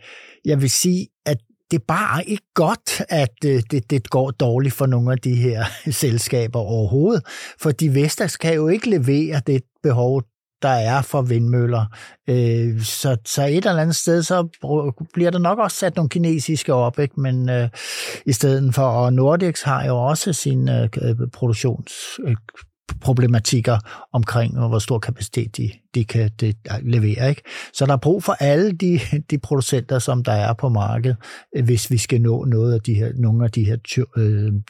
jeg 0.45 0.61
vil 0.63 0.71
sige, 0.71 1.07
at 1.27 1.39
det 1.71 1.77
er 1.77 1.85
bare 1.89 2.25
ikke 2.29 2.47
godt, 2.55 3.03
at 3.09 3.35
øh, 3.45 3.63
det, 3.71 3.91
det 3.91 4.11
går 4.11 4.31
dårligt 4.31 4.75
for 4.75 4.87
nogle 4.87 5.13
af 5.13 5.19
de 5.19 5.35
her 5.35 5.65
selskaber 5.91 6.59
overhovedet, 6.59 7.23
for 7.61 7.71
de 7.71 7.95
Vestas 7.95 8.37
kan 8.37 8.55
jo 8.55 8.69
ikke 8.69 8.91
levere 8.91 9.41
det 9.47 9.63
behov, 9.83 10.23
der 10.63 10.69
er 10.69 11.03
for 11.03 11.23
vindmøller. 11.23 11.85
Øh, 12.29 12.83
så, 12.83 13.17
så 13.25 13.45
et 13.47 13.57
eller 13.57 13.83
andet 13.83 13.97
sted, 13.97 14.23
så 14.23 14.49
bliver 15.15 15.31
der 15.31 15.39
nok 15.39 15.59
også 15.59 15.77
sat 15.77 15.97
nogle 15.97 16.09
kinesiske 16.09 16.75
op, 16.75 16.99
ikke? 16.99 17.21
men 17.21 17.49
øh, 17.49 17.69
i 18.27 18.33
stedet 18.33 18.75
for, 18.75 18.83
og 18.83 19.13
Nordex 19.13 19.63
har 19.63 19.87
jo 19.87 19.97
også 19.97 20.33
sin 20.33 20.69
øh, 20.69 20.89
produktions 21.33 21.93
øh, 22.25 22.37
problematikker 23.01 23.79
omkring, 24.13 24.59
hvor 24.69 24.79
stor 24.79 24.99
kapacitet 24.99 25.57
de, 25.57 25.71
de 25.99 26.05
kan 26.05 26.31
de 26.41 26.55
levere. 26.83 27.29
Ikke? 27.29 27.43
Så 27.73 27.87
der 27.87 27.93
er 27.93 27.97
brug 27.97 28.25
for 28.25 28.33
alle 28.33 28.73
de, 28.73 29.01
de 29.31 29.39
producenter, 29.39 29.99
som 29.99 30.25
der 30.25 30.33
er 30.33 30.53
på 30.53 30.69
markedet, 30.69 31.17
hvis 31.65 31.91
vi 31.91 31.99
skal 31.99 32.21
nå 32.21 32.45
noget 32.45 32.75
af 32.75 32.81
de 32.81 32.95
her, 32.95 33.13
nogle 33.15 33.45
af 33.45 33.51
de 33.51 33.65
her 33.65 33.77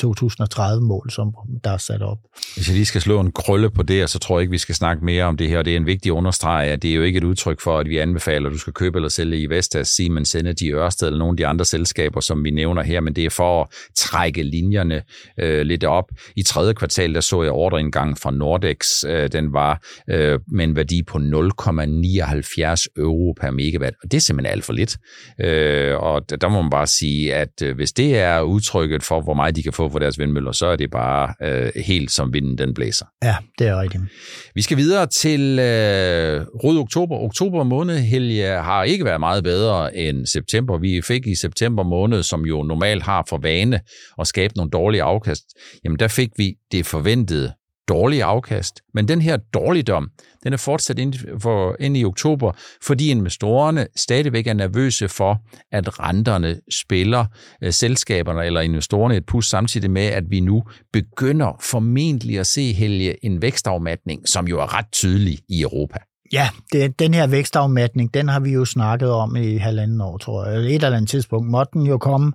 2030-mål, 0.05 1.07
øh, 1.07 1.11
som 1.11 1.35
der 1.65 1.71
er 1.71 1.77
sat 1.77 2.03
op. 2.03 2.19
Hvis 2.55 2.69
jeg 2.69 2.75
lige 2.75 2.87
skal 2.87 3.01
slå 3.01 3.21
en 3.21 3.33
krølle 3.33 3.71
på 3.71 3.83
det, 3.83 4.11
så 4.11 4.19
tror 4.19 4.39
jeg 4.39 4.43
ikke, 4.43 4.51
vi 4.51 4.59
skal 4.59 4.75
snakke 4.75 5.05
mere 5.05 5.25
om 5.25 5.37
det 5.37 5.49
her. 5.49 5.63
Det 5.63 5.73
er 5.73 5.77
en 5.77 5.87
vigtig 5.87 6.13
understreg, 6.13 6.67
at 6.67 6.83
det 6.83 6.91
er 6.91 6.95
jo 6.95 7.03
ikke 7.03 7.17
et 7.17 7.25
udtryk 7.25 7.61
for, 7.61 7.79
at 7.79 7.89
vi 7.89 7.99
anbefaler, 7.99 8.47
at 8.47 8.53
du 8.53 8.59
skal 8.59 8.73
købe 8.73 8.99
eller 8.99 9.09
sælge 9.09 9.41
i 9.41 9.47
Vestas, 9.47 9.89
Siemens 9.89 10.35
Energy, 10.35 10.75
Ørsted 10.75 11.07
eller 11.07 11.19
nogle 11.19 11.33
af 11.33 11.37
de 11.37 11.47
andre 11.47 11.65
selskaber, 11.65 12.21
som 12.21 12.45
vi 12.45 12.51
nævner 12.51 12.83
her, 12.83 13.01
men 13.01 13.17
det 13.17 13.25
er 13.25 13.31
for 13.31 13.63
at 13.63 13.69
trække 13.97 14.43
linjerne 14.43 15.03
øh, 15.39 15.63
lidt 15.63 15.85
op. 15.85 16.11
I 16.37 16.43
tredje 16.43 16.75
kvartal, 16.75 17.15
der 17.15 17.21
så 17.21 17.43
jeg 17.43 17.53
ordreindgangen 17.53 18.17
fra 18.17 18.31
Nordex. 18.31 19.05
Øh, 19.05 19.33
den 19.33 19.53
var 19.53 19.83
øh, 20.11 20.41
med 20.47 20.65
en 20.65 20.77
værdi 20.77 21.03
på 21.03 21.18
0,79 21.19 22.87
euro 22.97 23.35
per 23.41 23.51
megawatt, 23.51 23.97
og 24.03 24.11
det 24.11 24.17
er 24.17 24.21
simpelthen 24.21 24.53
alt 24.53 24.65
for 24.65 24.73
lidt. 24.73 24.97
Øh, 25.41 25.97
og 25.97 26.41
der 26.41 26.49
må 26.49 26.63
man 26.63 26.71
bare 26.71 26.87
sige, 26.87 27.35
at 27.35 27.63
øh, 27.63 27.77
hvis 27.77 27.93
det 27.93 28.19
er 28.19 28.41
udtrykket 28.41 29.03
for, 29.03 29.21
hvor 29.21 29.35
meget 29.35 29.57
de 29.57 29.63
kan 29.63 29.73
få 29.73 29.89
for 29.89 29.99
deres 29.99 30.19
vindmøller, 30.19 30.53
så 30.53 30.67
er 30.67 30.77
det 30.77 30.91
bare 30.91 31.35
øh, 31.43 31.71
helt 31.77 32.11
som 32.11 32.33
vinden 32.33 32.59
den 32.59 32.75
blæser. 32.75 33.07
Ja, 33.25 33.37
det 33.59 33.67
er 33.67 33.81
rigtigt. 33.81 34.03
Vi 34.55 34.63
skal 34.63 34.77
videre 34.77 35.07
til 35.07 35.41
øh, 35.59 36.47
rød 36.65 36.79
oktober. 36.79 37.17
Oktober 37.17 37.65
måned, 37.65 37.99
Helge, 37.99 38.47
har 38.47 38.85
ikke 38.85 39.05
været 39.05 39.21
meget 39.21 39.45
bedre 39.45 39.97
end 39.97 40.27
september. 40.27 40.79
Vi 40.79 41.03
fik 41.03 41.27
i 41.27 41.35
september 41.35 41.83
måned, 41.83 42.23
som 42.23 42.47
jo 42.47 42.63
normalt 42.63 43.03
har 43.03 43.25
for 43.29 43.39
vane 43.43 43.81
at 44.21 44.27
skabe 44.27 44.55
nogle 44.57 44.71
dårlige 44.71 45.03
afkast, 45.03 45.43
jamen 45.85 45.99
der 45.99 46.09
fik 46.09 46.29
vi 46.37 46.55
det 46.73 46.87
forventede 46.87 47.53
dårlige 47.89 48.25
afkast. 48.25 48.81
Men 48.95 49.09
den 49.09 49.23
her 49.23 49.37
dårligdom, 49.37 50.11
den 50.45 50.53
er 50.53 50.57
fortsat 50.57 50.99
ind, 50.99 51.15
for, 51.41 51.77
ind 51.81 51.97
i 51.97 52.05
oktober, 52.05 52.53
fordi 52.83 53.11
investorerne 53.11 53.87
stadigvæk 53.97 54.47
er 54.47 54.55
nervøse 54.55 55.09
for, 55.09 55.39
at 55.73 56.01
renterne 56.01 56.61
spiller 56.71 57.25
øh, 57.63 57.73
selskaberne 57.73 58.45
eller 58.45 58.61
investorerne 58.61 59.17
et 59.17 59.27
pus, 59.27 59.49
samtidig 59.49 59.91
med, 59.91 60.07
at 60.07 60.25
vi 60.31 60.41
nu 60.41 60.63
begynder 60.93 61.57
formentlig 61.61 62.39
at 62.39 62.47
se 62.47 62.73
Helge 62.73 63.25
en 63.25 63.43
vækstafmatning, 63.43 64.29
som 64.29 64.49
jo 64.49 64.61
er 64.61 64.79
ret 64.79 64.87
tydelig 64.93 65.39
i 65.49 65.63
Europa. 65.63 65.99
Ja, 66.33 66.49
det, 66.73 66.99
den 66.99 67.15
her 67.15 67.27
vækstafmatning, 67.27 68.15
den 68.15 68.29
har 68.29 68.41
vi 68.41 68.51
jo 68.51 68.65
snakket 68.65 69.11
om 69.11 69.37
i 69.37 69.57
halvanden 69.57 70.01
år, 70.01 70.19
tror 70.19 70.47
jeg. 70.47 70.61
Et 70.61 70.75
eller 70.75 70.97
andet 70.97 71.11
tidspunkt 71.11 71.51
måtte 71.51 71.71
den 71.73 71.87
jo 71.87 71.99
komme, 71.99 72.33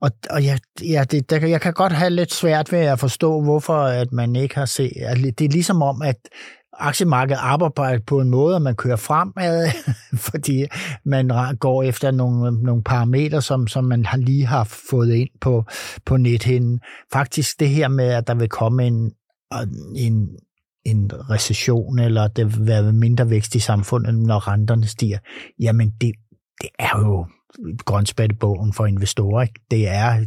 og, 0.00 0.10
og 0.30 0.42
ja, 0.42 0.58
ja 0.82 1.04
det, 1.10 1.30
der, 1.30 1.46
jeg 1.46 1.60
kan 1.60 1.72
godt 1.72 1.92
have 1.92 2.10
lidt 2.10 2.34
svært 2.34 2.72
ved 2.72 2.78
at 2.78 2.98
forstå, 2.98 3.42
hvorfor 3.42 3.78
at 3.82 4.12
man 4.12 4.36
ikke 4.36 4.54
har 4.54 4.64
set... 4.64 4.92
At 4.96 5.16
det 5.38 5.44
er 5.44 5.48
ligesom 5.48 5.82
om, 5.82 6.02
at 6.02 6.16
aktiemarkedet 6.78 7.40
arbejder 7.42 8.02
på 8.06 8.20
en 8.20 8.30
måde, 8.30 8.56
at 8.56 8.62
man 8.62 8.76
kører 8.76 8.96
fremad, 8.96 9.68
fordi 10.30 10.64
man 11.04 11.30
går 11.60 11.82
efter 11.82 12.10
nogle, 12.10 12.62
nogle 12.62 12.82
parametre, 12.82 13.42
som, 13.42 13.66
som 13.66 13.84
man 13.84 14.04
har 14.04 14.18
lige 14.18 14.46
har 14.46 14.64
fået 14.90 15.14
ind 15.14 15.28
på, 15.40 15.64
på 16.04 16.16
nethinden. 16.16 16.80
Faktisk 17.12 17.60
det 17.60 17.68
her 17.68 17.88
med, 17.88 18.08
at 18.08 18.26
der 18.26 18.34
vil 18.34 18.48
komme 18.48 18.86
en, 18.86 19.12
en, 19.96 20.28
en 20.84 21.10
recession, 21.30 21.98
eller 21.98 22.28
det 22.28 22.58
vil 22.58 22.66
være 22.66 22.92
mindre 22.92 23.30
vækst 23.30 23.54
i 23.54 23.58
samfundet, 23.58 24.14
når 24.14 24.48
renterne 24.48 24.86
stiger, 24.86 25.18
jamen 25.60 25.90
det, 26.00 26.12
det 26.62 26.68
er 26.78 26.98
jo 26.98 27.26
grønspættebogen 27.84 28.72
for 28.72 28.86
investorer. 28.86 29.42
Ikke? 29.42 29.60
Det 29.70 29.88
er 29.88 30.24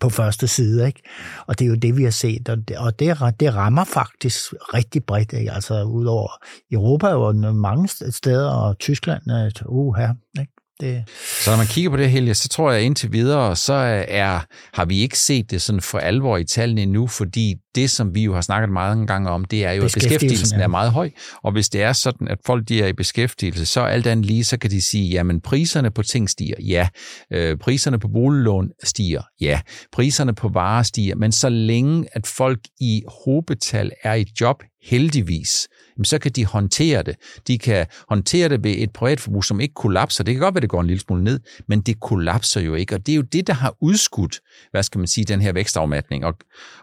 på 0.00 0.08
første 0.08 0.48
side, 0.48 0.86
ikke? 0.86 1.02
Og 1.46 1.58
det 1.58 1.64
er 1.64 1.68
jo 1.68 1.74
det, 1.74 1.96
vi 1.96 2.04
har 2.04 2.10
set, 2.10 2.48
og 2.48 2.68
det, 2.68 2.78
og 2.78 2.98
det, 2.98 3.16
det 3.40 3.54
rammer 3.54 3.84
faktisk 3.84 4.52
rigtig 4.74 5.04
bredt, 5.04 5.32
ikke? 5.32 5.52
Altså 5.52 5.82
udover 5.82 6.44
Europa 6.72 7.06
og 7.06 7.34
mange 7.54 7.88
steder, 8.10 8.50
og 8.50 8.78
Tyskland, 8.78 9.22
uh 9.66 9.94
her, 9.94 10.14
ikke? 10.40 10.52
Det... 10.80 11.04
Så 11.44 11.50
når 11.50 11.56
man 11.56 11.66
kigger 11.66 11.90
på 11.90 11.96
det, 11.96 12.10
Helge, 12.10 12.34
så 12.34 12.48
tror 12.48 12.72
jeg 12.72 12.82
indtil 12.82 13.12
videre, 13.12 13.56
så 13.56 13.72
er, 14.08 14.40
har 14.74 14.84
vi 14.84 14.98
ikke 15.00 15.18
set 15.18 15.50
det 15.50 15.62
sådan 15.62 15.80
for 15.80 15.98
alvor 15.98 16.36
i 16.36 16.44
tallene 16.44 16.82
endnu, 16.82 17.06
fordi 17.06 17.54
det, 17.74 17.90
som 17.90 18.14
vi 18.14 18.22
jo 18.24 18.34
har 18.34 18.40
snakket 18.40 18.70
mange 18.70 19.06
gange 19.06 19.30
om, 19.30 19.44
det 19.44 19.64
er 19.64 19.72
jo, 19.72 19.84
at 19.84 19.92
beskæftigelsen 19.94 20.58
ja. 20.58 20.64
er 20.64 20.68
meget 20.68 20.92
høj. 20.92 21.10
Og 21.42 21.52
hvis 21.52 21.68
det 21.68 21.82
er 21.82 21.92
sådan, 21.92 22.28
at 22.28 22.38
folk 22.46 22.68
de 22.68 22.82
er 22.82 22.86
i 22.86 22.92
beskæftigelse, 22.92 23.66
så 23.66 23.80
alt 23.80 24.06
andet 24.06 24.26
lige, 24.26 24.44
så 24.44 24.58
kan 24.58 24.70
de 24.70 24.82
sige, 24.82 25.08
jamen 25.08 25.40
priserne 25.40 25.90
på 25.90 26.02
ting 26.02 26.30
stiger, 26.30 26.54
ja. 26.60 26.88
Øh, 27.32 27.56
priserne 27.56 27.98
på 27.98 28.08
boliglån 28.08 28.68
stiger, 28.84 29.22
ja. 29.40 29.60
Priserne 29.92 30.34
på 30.34 30.48
varer 30.48 30.82
stiger, 30.82 31.14
men 31.16 31.32
så 31.32 31.48
længe, 31.48 32.06
at 32.12 32.26
folk 32.26 32.60
i 32.80 33.02
hovedbetal 33.24 33.90
er 34.02 34.14
i 34.14 34.24
job, 34.40 34.62
heldigvis, 34.82 35.68
så 36.04 36.18
kan 36.18 36.32
de 36.32 36.44
håndtere 36.46 37.02
det. 37.02 37.16
De 37.46 37.58
kan 37.58 37.86
håndtere 38.08 38.48
det 38.48 38.64
ved 38.64 38.74
et 38.78 38.92
privatforbrug, 38.92 39.44
som 39.44 39.60
ikke 39.60 39.74
kollapser. 39.74 40.24
Det 40.24 40.34
kan 40.34 40.40
godt 40.40 40.54
være, 40.54 40.60
det 40.60 40.68
går 40.68 40.80
en 40.80 40.86
lille 40.86 41.00
smule 41.00 41.24
ned, 41.24 41.40
men 41.68 41.80
det 41.80 42.00
kollapser 42.00 42.60
jo 42.60 42.74
ikke. 42.74 42.94
Og 42.94 43.06
det 43.06 43.12
er 43.12 43.16
jo 43.16 43.22
det, 43.22 43.46
der 43.46 43.52
har 43.52 43.76
udskudt, 43.80 44.40
hvad 44.70 44.82
skal 44.82 44.98
man 44.98 45.08
sige, 45.08 45.24
den 45.24 45.40
her 45.40 45.52
vækstafmatning. 45.52 46.24
Og, 46.24 46.34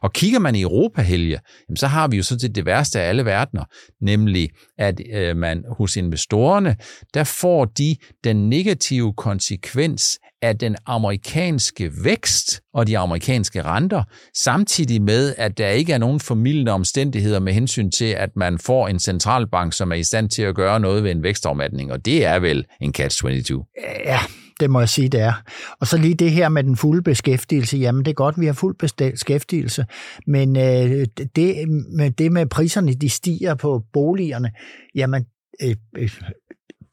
og 0.01 0.13
kigger 0.13 0.39
man 0.39 0.55
i 0.55 0.61
Europa, 0.61 1.01
Helge, 1.01 1.39
så 1.75 1.87
har 1.87 2.07
vi 2.07 2.17
jo 2.17 2.23
sådan 2.23 2.39
set 2.39 2.55
det 2.55 2.65
værste 2.65 2.99
af 2.99 3.09
alle 3.09 3.25
verdener, 3.25 3.63
nemlig 4.01 4.49
at 4.77 5.01
øh, 5.13 5.37
man 5.37 5.63
hos 5.77 5.95
investorerne, 5.95 6.75
der 7.13 7.23
får 7.23 7.65
de 7.65 7.95
den 8.23 8.49
negative 8.49 9.13
konsekvens 9.13 10.19
af 10.41 10.57
den 10.57 10.75
amerikanske 10.85 11.91
vækst 12.03 12.61
og 12.73 12.87
de 12.87 12.97
amerikanske 12.97 13.61
renter, 13.61 14.03
samtidig 14.35 15.01
med, 15.01 15.35
at 15.37 15.57
der 15.57 15.67
ikke 15.67 15.93
er 15.93 15.97
nogen 15.97 16.19
formidlende 16.19 16.71
omstændigheder 16.71 17.39
med 17.39 17.53
hensyn 17.53 17.91
til, 17.91 18.05
at 18.05 18.29
man 18.35 18.59
får 18.59 18.87
en 18.87 18.99
centralbank, 18.99 19.73
som 19.73 19.91
er 19.91 19.95
i 19.95 20.03
stand 20.03 20.29
til 20.29 20.41
at 20.41 20.55
gøre 20.55 20.79
noget 20.79 21.03
ved 21.03 21.11
en 21.11 21.23
vækstafmatning, 21.23 21.91
og 21.91 22.05
det 22.05 22.25
er 22.25 22.39
vel 22.39 22.65
en 22.81 22.93
catch-22. 22.97 23.73
Ja, 24.05 24.19
det 24.59 24.69
må 24.69 24.79
jeg 24.79 24.89
sige, 24.89 25.09
det 25.09 25.21
er. 25.21 25.33
Og 25.79 25.87
så 25.87 25.97
lige 25.97 26.13
det 26.13 26.31
her 26.31 26.49
med 26.49 26.63
den 26.63 26.75
fulde 26.75 27.01
beskæftigelse. 27.01 27.77
Jamen, 27.77 28.05
det 28.05 28.11
er 28.11 28.15
godt, 28.15 28.39
vi 28.39 28.45
har 28.45 28.53
fuld 28.53 28.75
beskæftigelse, 28.75 29.85
men 30.27 30.55
øh, 30.57 31.05
det, 31.35 31.69
med 31.97 32.11
det 32.11 32.31
med 32.31 32.45
priserne, 32.45 32.93
de 32.93 33.09
stiger 33.09 33.55
på 33.55 33.83
boligerne, 33.93 34.51
jamen, 34.95 35.25
øh, 35.63 35.75
øh, 35.97 36.11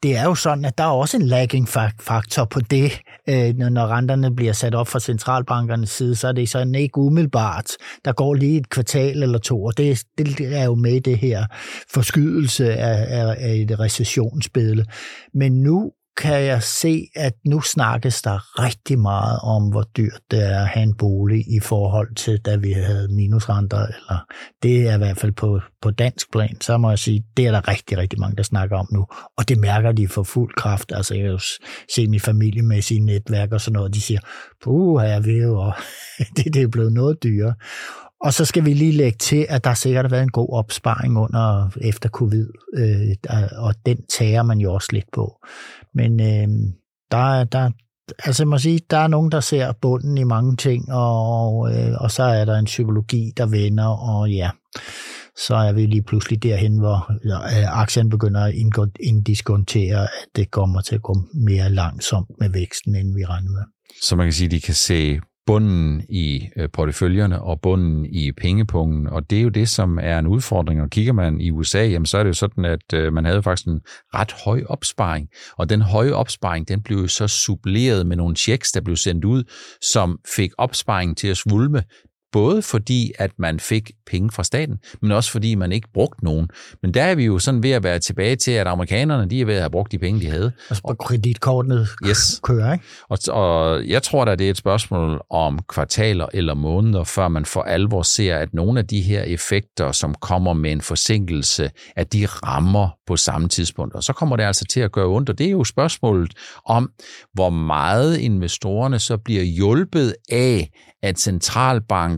det 0.03 0.17
er 0.17 0.23
jo 0.23 0.35
sådan, 0.35 0.65
at 0.65 0.77
der 0.77 0.83
er 0.83 0.87
også 0.87 1.17
en 1.17 1.25
lagging 1.25 1.69
faktor 1.99 2.45
på 2.45 2.59
det, 2.59 2.91
øh, 3.29 3.55
når 3.55 3.87
renterne 3.87 4.35
bliver 4.35 4.53
sat 4.53 4.75
op 4.75 4.87
fra 4.87 4.99
centralbankernes 4.99 5.89
side, 5.89 6.15
så 6.15 6.27
er 6.27 6.31
det 6.31 6.49
sådan 6.49 6.75
ikke 6.75 6.97
umiddelbart. 6.97 7.71
Der 8.05 8.13
går 8.13 8.33
lige 8.33 8.57
et 8.57 8.69
kvartal 8.69 9.23
eller 9.23 9.37
to, 9.37 9.63
og 9.63 9.77
det, 9.77 10.03
det 10.17 10.57
er 10.57 10.63
jo 10.63 10.75
med 10.75 11.01
det 11.01 11.17
her 11.17 11.45
forskydelse 11.93 12.73
af, 12.73 13.21
af, 13.21 13.35
af 13.39 13.53
et 13.55 13.79
recessionsbillede. 13.79 14.85
Men 15.33 15.63
nu 15.63 15.91
kan 16.17 16.43
jeg 16.43 16.63
se, 16.63 17.07
at 17.15 17.33
nu 17.45 17.61
snakkes 17.61 18.21
der 18.21 18.63
rigtig 18.63 18.99
meget 18.99 19.39
om, 19.43 19.69
hvor 19.69 19.81
dyrt 19.97 20.21
det 20.31 20.43
er 20.51 20.61
at 20.61 20.67
have 20.67 20.83
en 20.83 20.97
bolig 20.97 21.39
i 21.57 21.59
forhold 21.59 22.15
til, 22.15 22.39
da 22.39 22.55
vi 22.55 22.71
havde 22.71 23.07
minusrenter. 23.15 23.77
Eller 23.77 24.25
det 24.63 24.89
er 24.89 24.95
i 24.95 24.97
hvert 24.97 25.17
fald 25.17 25.31
på, 25.31 25.59
på 25.81 25.91
dansk 25.91 26.31
plan, 26.31 26.61
så 26.61 26.77
må 26.77 26.89
jeg 26.89 26.99
sige, 26.99 27.23
det 27.37 27.47
er 27.47 27.51
der 27.51 27.67
rigtig, 27.67 27.97
rigtig 27.97 28.19
mange, 28.19 28.35
der 28.35 28.43
snakker 28.43 28.77
om 28.77 28.87
nu. 28.91 29.05
Og 29.37 29.49
det 29.49 29.57
mærker 29.57 29.91
de 29.91 30.07
for 30.07 30.23
fuld 30.23 30.53
kraft. 30.55 30.91
Altså 30.95 31.13
jeg 31.13 31.23
kan 31.23 31.31
jo 31.31 31.39
se 31.95 32.07
min 32.07 32.19
familiemæssige 32.19 32.99
netværk 32.99 33.51
og 33.51 33.61
sådan 33.61 33.73
noget, 33.73 33.93
de 33.93 34.01
siger, 34.01 34.19
puh, 34.63 35.01
her 35.01 35.07
er 35.07 35.19
vi 35.19 35.37
jo, 35.37 35.59
og 35.59 35.73
det, 36.37 36.53
det 36.53 36.61
er 36.61 36.67
blevet 36.67 36.93
noget 36.93 37.23
dyrere. 37.23 37.53
Og 38.25 38.33
så 38.33 38.45
skal 38.45 38.65
vi 38.65 38.73
lige 38.73 38.91
lægge 38.91 39.17
til, 39.17 39.45
at 39.49 39.63
der 39.63 39.73
sikkert 39.73 40.05
har 40.05 40.09
været 40.09 40.23
en 40.23 40.31
god 40.31 40.49
opsparing 40.53 41.17
under 41.17 41.69
efter 41.81 42.09
covid, 42.09 42.47
øh, 42.77 43.15
og 43.57 43.75
den 43.85 43.97
tager 44.09 44.43
man 44.43 44.59
jo 44.59 44.73
også 44.73 44.87
lidt 44.91 45.05
på. 45.13 45.45
Men 45.93 46.19
øh, 46.19 46.47
der, 47.11 47.43
der, 47.43 47.71
altså 48.25 48.43
jeg 48.43 48.47
må 48.47 48.57
sige, 48.57 48.79
der 48.89 48.97
er 48.97 49.07
nogen, 49.07 49.31
der 49.31 49.39
ser 49.39 49.71
bunden 49.71 50.17
i 50.17 50.23
mange 50.23 50.55
ting, 50.55 50.91
og, 50.91 51.73
øh, 51.73 51.93
og 51.99 52.11
så 52.11 52.23
er 52.23 52.45
der 52.45 52.57
en 52.57 52.65
psykologi, 52.65 53.31
der 53.37 53.45
vender, 53.45 53.87
og 53.87 54.31
ja, 54.31 54.49
så 55.47 55.55
er 55.55 55.71
vi 55.71 55.85
lige 55.85 56.03
pludselig 56.03 56.43
derhen, 56.43 56.79
hvor 56.79 57.11
øh, 57.25 57.81
aktien 57.81 58.09
begynder 58.09 58.43
at 58.43 58.53
indgå, 58.53 58.87
inddiskontere, 58.99 60.01
at 60.01 60.27
det 60.35 60.51
kommer 60.51 60.81
til 60.81 60.95
at 60.95 61.01
gå 61.01 61.15
mere 61.33 61.69
langsomt 61.69 62.29
med 62.39 62.49
væksten, 62.49 62.95
end 62.95 63.15
vi 63.15 63.25
regner 63.25 63.51
med. 63.51 63.63
Så 64.01 64.15
man 64.15 64.25
kan 64.25 64.33
sige, 64.33 64.45
at 64.45 64.51
de 64.51 64.61
kan 64.61 64.73
se 64.73 65.19
bunden 65.45 66.03
i 66.09 66.47
øh, 66.57 66.69
porteføljerne 66.73 67.41
og 67.41 67.61
bunden 67.61 68.05
i 68.05 68.31
pengepungen, 68.31 69.07
og 69.07 69.29
det 69.29 69.37
er 69.37 69.41
jo 69.41 69.49
det, 69.49 69.69
som 69.69 69.99
er 70.01 70.19
en 70.19 70.27
udfordring. 70.27 70.81
Og 70.81 70.89
kigger 70.89 71.13
man 71.13 71.41
i 71.41 71.51
USA, 71.51 71.85
jamen, 71.85 72.05
så 72.05 72.17
er 72.17 72.23
det 72.23 72.27
jo 72.27 72.33
sådan, 72.33 72.65
at 72.65 72.93
øh, 72.93 73.13
man 73.13 73.25
havde 73.25 73.43
faktisk 73.43 73.67
en 73.67 73.81
ret 74.13 74.31
høj 74.45 74.63
opsparing, 74.69 75.29
og 75.57 75.69
den 75.69 75.81
høje 75.81 76.11
opsparing, 76.11 76.67
den 76.67 76.81
blev 76.83 76.97
jo 76.97 77.07
så 77.07 77.27
suppleret 77.27 78.07
med 78.07 78.15
nogle 78.15 78.35
checks, 78.35 78.71
der 78.71 78.81
blev 78.81 78.95
sendt 78.95 79.25
ud, 79.25 79.43
som 79.81 80.19
fik 80.35 80.51
opsparingen 80.57 81.15
til 81.15 81.27
at 81.27 81.37
svulme 81.37 81.83
både 82.31 82.61
fordi, 82.61 83.11
at 83.19 83.31
man 83.37 83.59
fik 83.59 83.91
penge 84.07 84.31
fra 84.31 84.43
staten, 84.43 84.77
men 85.01 85.11
også 85.11 85.31
fordi 85.31 85.55
man 85.55 85.71
ikke 85.71 85.87
brugte 85.93 86.25
nogen. 86.25 86.47
Men 86.81 86.93
der 86.93 87.03
er 87.03 87.15
vi 87.15 87.25
jo 87.25 87.39
sådan 87.39 87.63
ved 87.63 87.71
at 87.71 87.83
være 87.83 87.99
tilbage 87.99 88.35
til, 88.35 88.51
at 88.51 88.67
amerikanerne, 88.67 89.29
de 89.29 89.41
er 89.41 89.45
ved 89.45 89.53
at 89.53 89.59
have 89.59 89.69
brugt 89.69 89.91
de 89.91 89.99
penge, 89.99 90.21
de 90.21 90.29
havde. 90.29 90.51
Altså 90.69 90.83
på 90.87 90.93
kreditkortene 90.93 91.87
yes. 92.07 92.39
kører, 92.43 92.73
ikke? 92.73 92.85
Og, 93.09 93.17
og 93.29 93.85
jeg 93.87 94.03
tror 94.03 94.25
da, 94.25 94.35
det 94.35 94.45
er 94.45 94.49
et 94.49 94.57
spørgsmål 94.57 95.21
om 95.29 95.59
kvartaler 95.69 96.27
eller 96.33 96.53
måneder, 96.53 97.03
før 97.03 97.27
man 97.27 97.45
for 97.45 97.61
alvor 97.61 98.01
ser, 98.01 98.37
at 98.37 98.53
nogle 98.53 98.79
af 98.79 98.87
de 98.87 99.01
her 99.01 99.21
effekter, 99.21 99.91
som 99.91 100.13
kommer 100.13 100.53
med 100.53 100.71
en 100.71 100.81
forsinkelse, 100.81 101.71
at 101.95 102.13
de 102.13 102.25
rammer 102.25 102.89
på 103.07 103.17
samme 103.17 103.47
tidspunkt. 103.47 103.95
Og 103.95 104.03
så 104.03 104.13
kommer 104.13 104.35
det 104.35 104.43
altså 104.43 104.65
til 104.65 104.79
at 104.79 104.91
gøre 104.91 105.07
ondt, 105.07 105.29
og 105.29 105.37
det 105.37 105.47
er 105.47 105.51
jo 105.51 105.63
spørgsmålet 105.63 106.33
om, 106.65 106.91
hvor 107.33 107.49
meget 107.49 108.17
investorerne 108.17 108.99
så 108.99 109.17
bliver 109.17 109.43
hjulpet 109.43 110.15
af, 110.31 110.69
at 111.03 111.19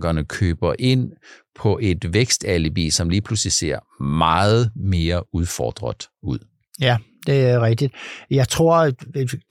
bankerne 0.08 0.26
køber 0.26 0.76
ind 0.80 1.12
på 1.56 1.80
et 1.82 2.14
vækstalibi, 2.14 2.90
som 2.90 3.10
lige 3.10 3.22
pludselig 3.22 3.54
ser 3.54 4.04
meget 4.04 4.72
mere 4.76 5.36
udfordret 5.36 6.08
ud. 6.24 6.40
Ja, 6.82 6.98
det 7.28 7.46
er 7.46 7.62
rigtigt. 7.62 7.94
Jeg 8.32 8.50
tror, 8.50 8.92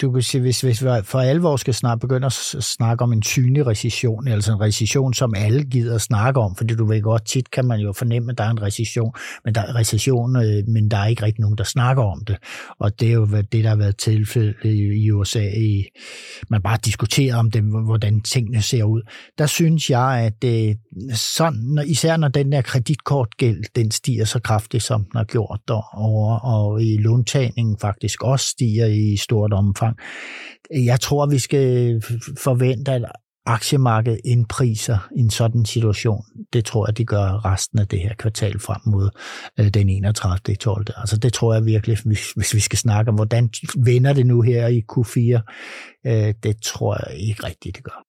du 0.01 0.13
kan 0.13 0.23
sige, 0.23 0.41
hvis, 0.41 0.61
hvis 0.61 0.85
vi 0.85 0.89
for 1.05 1.21
alvor 1.21 1.57
skal 1.57 1.75
snart 1.75 2.01
begynde 2.01 2.27
at 2.27 2.33
snakke 2.33 3.03
om 3.03 3.13
en 3.13 3.23
synlig 3.23 3.67
recession, 3.67 4.29
altså 4.29 4.53
en 4.53 4.61
recession, 4.61 5.15
som 5.15 5.35
alle 5.37 5.65
gider 5.65 5.99
snakke 5.99 6.41
om, 6.41 6.57
fordi 6.57 6.75
du 6.75 6.87
ved 6.87 7.03
godt, 7.03 7.27
tit 7.27 7.51
kan 7.51 7.65
man 7.65 7.81
jo 7.81 7.93
fornemme, 7.93 8.33
at 8.33 8.39
der 8.39 8.45
er 8.45 8.51
en 8.51 8.63
recession, 8.63 9.13
men 9.45 9.55
der 9.55 9.61
er 9.61 9.75
recession, 9.75 10.37
øh, 10.37 10.69
men 10.69 10.91
der 10.91 10.97
er 10.97 11.07
ikke 11.07 11.23
rigtig 11.23 11.41
nogen, 11.41 11.59
der 11.59 11.65
snakker 11.65 12.03
om 12.03 12.25
det. 12.25 12.37
Og 12.79 13.01
det 13.01 13.09
er 13.09 13.13
jo 13.13 13.27
det, 13.27 13.65
der 13.65 13.69
har 13.69 13.77
været 13.77 13.97
tilfældet 13.97 14.65
i 14.95 15.11
USA. 15.11 15.45
I, 15.57 15.85
man 16.51 16.63
bare 16.63 16.79
diskuterer 16.85 17.37
om 17.37 17.51
det, 17.51 17.63
hvordan 17.63 18.21
tingene 18.21 18.63
ser 18.63 18.85
ud. 18.85 19.03
Der 19.39 19.47
synes 19.47 19.91
jeg, 19.91 20.23
at 20.27 20.43
det, 20.43 20.77
sådan, 21.15 21.85
især 21.87 22.17
når 22.17 22.29
den 22.29 22.53
der 22.53 22.63
kreditkortgæld, 22.63 23.65
den 23.77 23.91
stiger 23.91 24.25
så 24.25 24.41
kraftigt, 24.41 24.83
som 24.83 25.05
den 25.05 25.17
har 25.17 25.25
gjort, 25.25 25.61
og, 25.71 25.85
og, 25.93 26.41
og 26.43 26.83
i 26.83 26.97
låntagning 26.97 27.66
udviklingen 27.67 27.79
faktisk 27.81 28.23
også 28.23 28.47
stiger 28.47 28.87
i 28.87 29.17
stort 29.17 29.53
omfang. 29.53 29.97
Jeg 30.71 31.01
tror, 31.01 31.27
vi 31.27 31.39
skal 31.39 32.03
forvente, 32.39 32.93
at 32.93 33.05
aktiemarkedet 33.47 34.21
indpriser 34.25 34.99
en 35.17 35.31
sådan 35.31 35.65
situation. 35.65 36.25
Det 36.53 36.65
tror 36.65 36.87
jeg, 36.89 36.99
de 36.99 37.05
gør 37.05 37.45
resten 37.45 37.79
af 37.79 37.87
det 37.87 37.99
her 37.99 38.15
kvartal 38.15 38.59
frem 38.61 38.81
mod 38.87 39.11
øh, 39.61 39.69
den 39.69 39.89
31. 39.89 40.57
12. 40.57 40.87
Altså 40.97 41.17
det 41.17 41.33
tror 41.33 41.55
jeg 41.55 41.65
virkelig, 41.65 41.97
hvis, 42.35 42.55
vi 42.55 42.61
skal 42.61 42.79
snakke 42.79 43.09
om, 43.09 43.15
hvordan 43.15 43.51
vender 43.77 44.13
det 44.13 44.27
nu 44.27 44.43
her 44.43 44.67
i 44.67 44.83
Q4, 44.93 45.41
øh, 46.07 46.35
det 46.43 46.57
tror 46.63 46.97
jeg 46.97 47.19
ikke 47.19 47.47
rigtigt, 47.47 47.77
det 47.77 47.85
gør. 47.85 48.03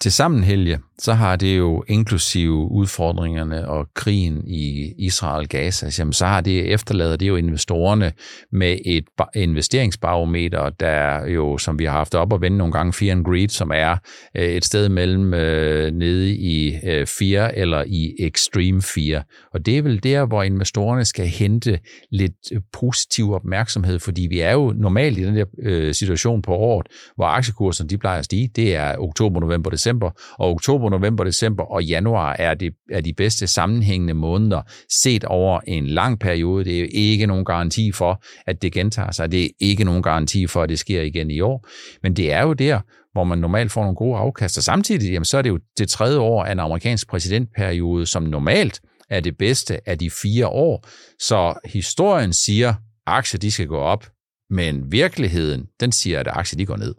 Til 0.00 0.12
sammen, 0.12 0.44
Helge, 0.44 0.78
så 1.00 1.12
har 1.12 1.36
det 1.36 1.58
jo 1.58 1.84
inklusive 1.88 2.70
udfordringerne 2.70 3.68
og 3.68 3.86
krigen 3.94 4.42
i 4.46 4.92
Israel-Gaza, 4.98 5.98
jamen 5.98 6.12
så 6.12 6.26
har 6.26 6.40
det 6.40 6.72
efterladet 6.72 7.20
det 7.20 7.28
jo 7.28 7.36
investorerne 7.36 8.12
med 8.52 8.78
et 8.86 9.04
investeringsbarometer, 9.34 10.70
der 10.70 11.26
jo, 11.26 11.58
som 11.58 11.78
vi 11.78 11.84
har 11.84 11.92
haft 11.92 12.14
op 12.14 12.32
og 12.32 12.40
vende 12.40 12.58
nogle 12.58 12.72
gange, 12.72 12.92
Fear 12.92 13.12
and 13.12 13.24
Greed, 13.24 13.48
som 13.48 13.70
er 13.74 13.96
øh, 14.36 14.48
et 14.48 14.64
sted 14.64 14.88
mellem 14.88 15.34
øh, 15.34 15.92
nede 15.92 16.34
i 16.34 16.74
øh, 16.84 17.06
Fear 17.06 17.48
eller 17.48 17.84
i 17.86 18.14
Extreme 18.18 18.82
Fear. 18.82 19.24
Og 19.54 19.66
det 19.66 19.78
er 19.78 19.82
vel 19.82 20.02
der, 20.02 20.26
hvor 20.26 20.42
investorerne 20.42 21.04
skal 21.04 21.26
hente 21.26 21.78
lidt 22.10 22.52
øh, 22.52 22.60
positiv 22.72 23.32
opmærksomhed, 23.32 23.98
fordi 23.98 24.26
vi 24.30 24.40
er 24.40 24.52
jo 24.52 24.74
normalt 24.76 25.18
i 25.18 25.24
den 25.24 25.36
der 25.36 25.44
øh, 25.62 25.94
situation 25.94 26.42
på 26.42 26.54
året, 26.54 26.86
hvor 27.16 27.26
aktiekurserne 27.26 27.90
de 27.90 27.98
plejer 27.98 28.18
at 28.18 28.24
stige. 28.24 28.50
Det 28.56 28.76
er 28.76 28.96
oktober, 28.98 29.40
november, 29.40 29.70
december, 29.70 30.10
og 30.38 30.50
oktober 30.50 30.89
november, 30.90 31.24
december 31.24 31.64
og 31.64 31.84
januar 31.84 32.36
er, 32.38 32.54
det, 32.54 32.72
er 32.90 33.00
de 33.00 33.12
bedste 33.12 33.46
sammenhængende 33.46 34.14
måneder 34.14 34.62
set 35.02 35.24
over 35.24 35.60
en 35.66 35.86
lang 35.86 36.20
periode. 36.20 36.64
Det 36.64 36.76
er 36.76 36.80
jo 36.80 36.86
ikke 36.92 37.26
nogen 37.26 37.44
garanti 37.44 37.92
for, 37.92 38.22
at 38.46 38.62
det 38.62 38.72
gentager 38.72 39.10
sig. 39.10 39.32
Det 39.32 39.44
er 39.44 39.48
ikke 39.60 39.84
nogen 39.84 40.02
garanti 40.02 40.46
for, 40.46 40.62
at 40.62 40.68
det 40.68 40.78
sker 40.78 41.02
igen 41.02 41.30
i 41.30 41.40
år. 41.40 41.66
Men 42.02 42.16
det 42.16 42.32
er 42.32 42.42
jo 42.42 42.52
der, 42.52 42.80
hvor 43.12 43.24
man 43.24 43.38
normalt 43.38 43.72
får 43.72 43.82
nogle 43.82 43.96
gode 43.96 44.18
afkast. 44.18 44.58
Og 44.58 44.64
samtidig, 44.64 45.12
jamen, 45.12 45.24
så 45.24 45.38
er 45.38 45.42
det 45.42 45.50
jo 45.50 45.58
det 45.78 45.88
tredje 45.88 46.18
år 46.18 46.44
af 46.44 46.52
en 46.52 46.58
amerikansk 46.58 47.08
præsidentperiode, 47.08 48.06
som 48.06 48.22
normalt 48.22 48.80
er 49.10 49.20
det 49.20 49.38
bedste 49.38 49.88
af 49.88 49.98
de 49.98 50.10
fire 50.10 50.48
år. 50.48 50.86
Så 51.18 51.54
historien 51.64 52.32
siger, 52.32 52.68
at 52.68 52.76
aktier 53.06 53.38
de 53.38 53.50
skal 53.50 53.66
gå 53.66 53.78
op 53.78 54.06
Men 54.50 54.92
virkeligheden, 54.92 55.66
den 55.80 55.92
siger, 55.92 56.20
at 56.20 56.28
aktier 56.28 56.56
de 56.56 56.66
går 56.66 56.76
ned. 56.76 56.94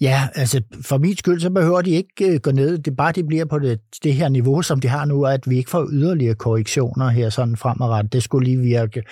Ja, 0.00 0.28
altså 0.34 0.60
for 0.82 0.98
min 0.98 1.16
skyld, 1.16 1.40
så 1.40 1.50
behøver 1.50 1.82
de 1.82 1.90
ikke 1.90 2.32
øh, 2.32 2.40
gå 2.40 2.50
ned. 2.50 2.78
Det 2.78 2.90
er 2.90 2.94
bare, 2.94 3.12
de 3.12 3.24
bliver 3.24 3.44
på 3.44 3.58
det, 3.58 3.80
det 4.02 4.14
her 4.14 4.28
niveau, 4.28 4.62
som 4.62 4.80
de 4.80 4.88
har 4.88 5.04
nu, 5.04 5.24
at 5.24 5.50
vi 5.50 5.56
ikke 5.56 5.70
får 5.70 5.88
yderligere 5.92 6.34
korrektioner 6.34 7.08
her 7.08 7.30
sådan 7.30 7.56
fremadrettet. 7.56 8.12
Det 8.12 8.22
skulle 8.22 8.44
lige 8.44 8.58
virke, 8.58 9.02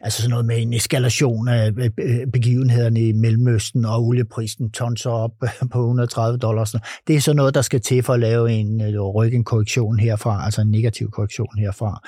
altså 0.00 0.22
sådan 0.22 0.30
noget 0.30 0.46
med 0.46 0.62
en 0.62 0.72
eskalation 0.72 1.48
af 1.48 1.72
øh, 1.78 1.90
øh, 1.98 2.26
begivenhederne 2.32 3.00
i 3.00 3.12
Mellemøsten 3.12 3.84
og 3.84 4.02
olieprisen 4.02 4.70
tonser 4.70 5.10
op 5.10 5.30
på 5.72 5.78
130 5.78 6.38
dollars. 6.38 6.74
Det 7.06 7.16
er 7.16 7.20
så 7.20 7.32
noget, 7.32 7.54
der 7.54 7.62
skal 7.62 7.80
til 7.80 8.02
for 8.02 8.12
at 8.12 8.20
lave 8.20 8.52
en 8.52 8.80
øh, 8.80 9.00
rykke 9.00 9.36
en 9.36 9.44
korrektion 9.44 9.98
herfra, 9.98 10.44
altså 10.44 10.60
en 10.60 10.70
negativ 10.70 11.10
korrektion 11.10 11.58
herfra. 11.58 12.02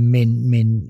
Men, 0.00 0.50
men 0.50 0.88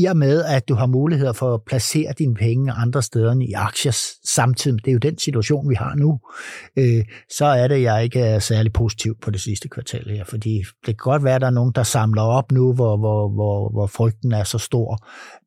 i 0.00 0.04
og 0.04 0.16
med, 0.16 0.44
at 0.44 0.68
du 0.68 0.74
har 0.74 0.86
muligheder 0.86 1.32
for 1.32 1.54
at 1.54 1.62
placere 1.62 2.12
dine 2.18 2.34
penge 2.34 2.72
andre 2.72 3.02
steder 3.02 3.32
end 3.32 3.42
i 3.42 3.52
aktier 3.52 3.92
samtidig, 4.24 4.84
det 4.84 4.90
er 4.90 4.92
jo 4.92 4.98
den 4.98 5.18
situation, 5.18 5.68
vi 5.68 5.74
har 5.74 5.94
nu, 5.94 6.20
øh, 6.76 7.04
så 7.30 7.44
er 7.44 7.68
det, 7.68 7.82
jeg 7.82 8.04
ikke 8.04 8.20
er 8.20 8.38
særlig 8.38 8.72
positiv 8.72 9.16
på 9.22 9.30
det 9.30 9.40
sidste 9.40 9.68
kvartal 9.68 10.10
her, 10.10 10.24
fordi 10.24 10.58
det 10.58 10.86
kan 10.86 10.94
godt 11.10 11.24
være, 11.24 11.34
at 11.34 11.40
der 11.40 11.46
er 11.46 11.50
nogen, 11.50 11.72
der 11.74 11.82
samler 11.82 12.22
op 12.22 12.52
nu, 12.52 12.72
hvor, 12.72 12.96
hvor, 12.96 13.28
hvor, 13.28 13.68
hvor 13.68 13.86
frygten 13.86 14.32
er 14.32 14.44
så 14.44 14.58
stor, 14.58 14.98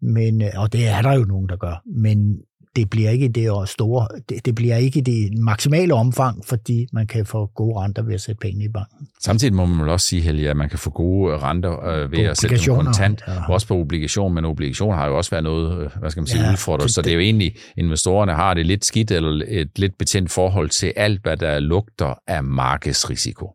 men, 0.02 0.42
øh, 0.42 0.50
og 0.56 0.74
det 0.74 0.88
er 0.88 1.02
der 1.02 1.14
jo 1.14 1.26
nogen, 1.26 1.50
der 1.50 1.58
gør, 1.58 1.82
men 1.96 2.38
det 2.76 2.90
bliver 2.90 3.10
ikke 3.10 3.28
det 3.28 3.70
store, 3.70 4.08
det, 4.30 4.46
det 4.46 4.56
bliver 4.56 4.76
ikke 4.76 5.02
det 5.02 5.38
maksimale 5.38 5.94
omfang, 5.94 6.46
fordi 6.46 6.88
man 6.94 7.08
kan 7.08 7.26
få 7.26 7.46
gode 7.46 7.80
renter 7.80 8.04
ved 8.04 8.14
at 8.14 8.22
sætte 8.22 8.40
penge 8.40 8.66
i 8.66 8.68
banken. 8.68 9.08
Samtidig 9.22 9.54
må 9.54 9.66
man 9.66 9.80
vel 9.80 9.90
også 9.90 10.08
sige, 10.08 10.22
Helge, 10.22 10.50
at 10.50 10.58
man 10.58 10.70
kan 10.70 10.80
få 10.80 10.90
gode 10.90 11.38
renter 11.38 11.86
øh, 11.86 12.12
ved 12.12 12.20
at 12.20 12.38
sætte 12.38 12.56
dem 12.56 12.76
kontant, 12.76 13.24
ja. 13.28 13.50
også 13.50 13.68
på 13.68 13.76
obligation, 13.76 14.34
men 14.34 14.46
obligation 14.46 14.94
har 14.94 15.08
jo 15.08 15.18
også 15.18 15.32
været 15.32 15.44
noget, 15.44 15.84
øh, 15.84 15.90
hvad 16.00 16.10
skal 16.10 16.22
man 16.22 16.28
sige, 16.28 16.44
ja, 16.44 16.52
udfordret, 16.52 16.92
så 16.92 17.02
det 17.02 17.10
er 17.10 17.14
jo 17.14 17.20
egentlig, 17.20 17.56
investorerne 17.78 18.34
har 18.34 18.54
det 18.54 18.66
lidt 18.66 18.86
skidt, 18.86 19.12
eller 19.12 19.46
et 19.48 19.80
lidt 19.80 19.98
betændt 19.98 20.32
forhold 20.32 20.70
til 20.70 20.94
alt, 20.96 21.22
hvad 21.22 21.38
der 21.38 21.60
lugter 21.60 22.14
af 22.28 22.44
markedsrisiko. 22.44 23.52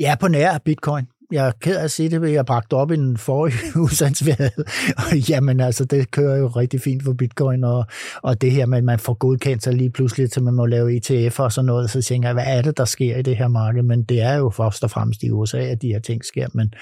Ja, 0.00 0.14
på 0.20 0.28
nær 0.28 0.58
bitcoin 0.58 1.06
jeg 1.32 1.46
er 1.46 1.52
ked 1.60 1.76
af 1.76 1.84
at 1.84 1.90
sige 1.90 2.08
det, 2.08 2.32
jeg 2.32 2.46
bragte 2.46 2.74
op 2.74 2.90
i 2.90 2.96
den 2.96 3.16
forrige 3.16 3.78
udsendelse, 3.84 4.50
og 4.96 5.18
jamen 5.28 5.60
altså, 5.60 5.84
det 5.84 6.10
kører 6.10 6.36
jo 6.36 6.46
rigtig 6.46 6.80
fint 6.80 7.02
for 7.02 7.12
bitcoin, 7.12 7.64
og, 7.64 7.84
og 8.22 8.40
det 8.40 8.52
her 8.52 8.66
med, 8.66 8.78
at 8.78 8.84
man 8.84 8.98
får 8.98 9.14
godkendt 9.14 9.62
sig 9.62 9.74
lige 9.74 9.90
pludselig, 9.90 10.30
til 10.30 10.42
man 10.42 10.54
må 10.54 10.66
lave 10.66 10.96
ETF'er 10.96 11.40
og 11.40 11.52
sådan 11.52 11.66
noget, 11.66 11.90
så 11.90 12.02
tænker 12.02 12.28
jeg, 12.28 12.34
hvad 12.34 12.46
er 12.46 12.62
det, 12.62 12.76
der 12.76 12.84
sker 12.84 13.16
i 13.16 13.22
det 13.22 13.36
her 13.36 13.48
marked? 13.48 13.82
Men 13.82 14.02
det 14.02 14.20
er 14.20 14.34
jo 14.34 14.50
først 14.50 14.84
og 14.84 14.90
fremmest 14.90 15.22
i 15.22 15.30
USA, 15.30 15.58
at 15.58 15.82
de 15.82 15.88
her 15.88 16.00
ting 16.00 16.24
sker, 16.24 16.46
men 16.54 16.74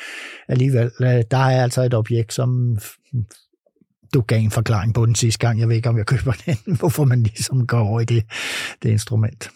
alligevel, 0.49 0.91
øh, 1.01 1.23
der 1.31 1.37
er 1.37 1.63
altså 1.63 1.83
et 1.83 1.95
objekt, 1.95 2.33
som 2.33 2.79
du 4.15 4.21
gav 4.21 4.39
en 4.39 4.51
forklaring 4.51 4.95
på 4.95 5.07
den 5.07 5.15
sidste 5.15 5.39
gang. 5.39 5.61
Jeg 5.61 5.69
ved 5.69 5.77
ikke, 5.77 5.89
om 5.89 5.99
jeg 5.99 6.07
køber 6.07 6.33
den, 6.47 6.77
hvorfor 6.81 7.05
man 7.05 7.23
ligesom 7.23 7.67
går 7.67 7.81
over 7.81 8.01
i 8.01 8.05
det, 8.05 8.25
det 8.83 8.91
instrument. 8.91 9.51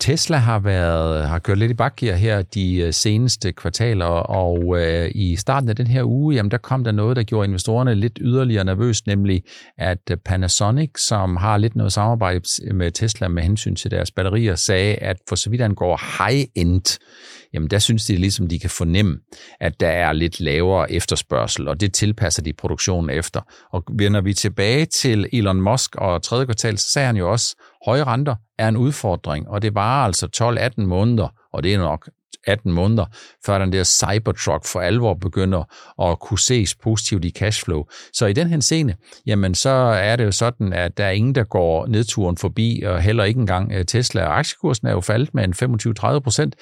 Tesla 0.00 0.36
har 0.36 0.58
været 0.58 1.28
har 1.28 1.38
kørt 1.38 1.58
lidt 1.58 1.70
i 1.70 1.74
bakgear 1.74 2.16
her 2.16 2.42
de 2.42 2.76
øh, 2.76 2.92
seneste 2.92 3.52
kvartaler, 3.52 4.06
og 4.06 4.80
øh, 4.80 5.10
i 5.14 5.36
starten 5.36 5.68
af 5.68 5.76
den 5.76 5.86
her 5.86 6.04
uge, 6.04 6.34
jamen 6.34 6.50
der 6.50 6.58
kom 6.58 6.84
der 6.84 6.92
noget, 6.92 7.16
der 7.16 7.22
gjorde 7.22 7.46
investorerne 7.46 7.94
lidt 7.94 8.18
yderligere 8.20 8.64
nervøs, 8.64 9.06
nemlig 9.06 9.42
at 9.78 9.98
øh, 10.10 10.16
Panasonic, 10.16 10.90
som 10.98 11.36
har 11.36 11.56
lidt 11.56 11.76
noget 11.76 11.92
samarbejde 11.92 12.40
øh, 12.64 12.74
med 12.74 12.90
Tesla 12.90 13.28
med 13.28 13.42
hensyn 13.42 13.74
til 13.74 13.90
deres 13.90 14.10
batterier, 14.10 14.54
sagde, 14.54 14.94
at 14.94 15.16
for 15.28 15.36
så 15.36 15.50
vidt 15.50 15.62
angår 15.62 16.00
high-end, 16.18 16.98
jamen 17.54 17.70
der 17.70 17.78
synes 17.78 18.04
de 18.04 18.16
ligesom, 18.16 18.48
de 18.48 18.58
kan 18.58 18.70
fornemme, 18.70 19.18
at 19.60 19.80
der 19.80 19.88
er 19.88 20.12
lidt 20.12 20.40
lavere 20.40 20.92
efterspørgsel, 20.92 21.68
og 21.68 21.80
det 21.80 21.94
tilpasser 21.94 22.42
de 22.42 22.52
produktionen 22.52 23.10
efter. 23.10 23.40
Og 23.72 23.84
vender 23.92 24.20
vi 24.20 24.34
tilbage 24.34 24.86
til 24.86 25.28
Elon 25.32 25.60
Musk 25.60 25.96
og 25.96 26.22
tredje 26.22 26.44
kvartal, 26.44 26.78
så 26.78 26.90
sagde 26.90 27.06
han 27.06 27.16
jo 27.16 27.30
også, 27.30 27.56
høje 27.86 28.04
renter 28.04 28.34
er 28.58 28.68
en 28.68 28.76
udfordring, 28.76 29.48
og 29.48 29.62
det 29.62 29.74
varer 29.74 30.04
altså 30.04 30.26
12-18 30.78 30.82
måneder, 30.82 31.28
og 31.52 31.62
det 31.62 31.74
er 31.74 31.78
nok 31.78 32.08
18 32.46 32.72
måneder, 32.72 33.04
før 33.46 33.58
den 33.58 33.72
der 33.72 33.84
Cybertruck 33.84 34.66
for 34.66 34.80
alvor 34.80 35.14
begynder 35.14 35.64
at 36.10 36.18
kunne 36.20 36.38
ses 36.38 36.74
positivt 36.74 37.24
i 37.24 37.30
cashflow. 37.30 37.84
Så 38.12 38.26
i 38.26 38.32
den 38.32 38.48
her 38.48 38.60
scene, 38.60 38.94
jamen 39.26 39.54
så 39.54 39.70
er 39.70 40.16
det 40.16 40.24
jo 40.24 40.32
sådan, 40.32 40.72
at 40.72 40.98
der 40.98 41.04
er 41.04 41.10
ingen, 41.10 41.34
der 41.34 41.44
går 41.44 41.86
nedturen 41.86 42.36
forbi, 42.36 42.82
og 42.86 43.02
heller 43.02 43.24
ikke 43.24 43.40
engang 43.40 43.72
øh, 43.72 43.84
Tesla. 43.84 44.22
Aktiekursen 44.22 44.86
er 44.86 44.92
jo 44.92 45.00
faldet 45.00 45.34
med 45.34 45.44
en 45.44 45.54
25-30 46.16 46.18
procent. 46.18 46.56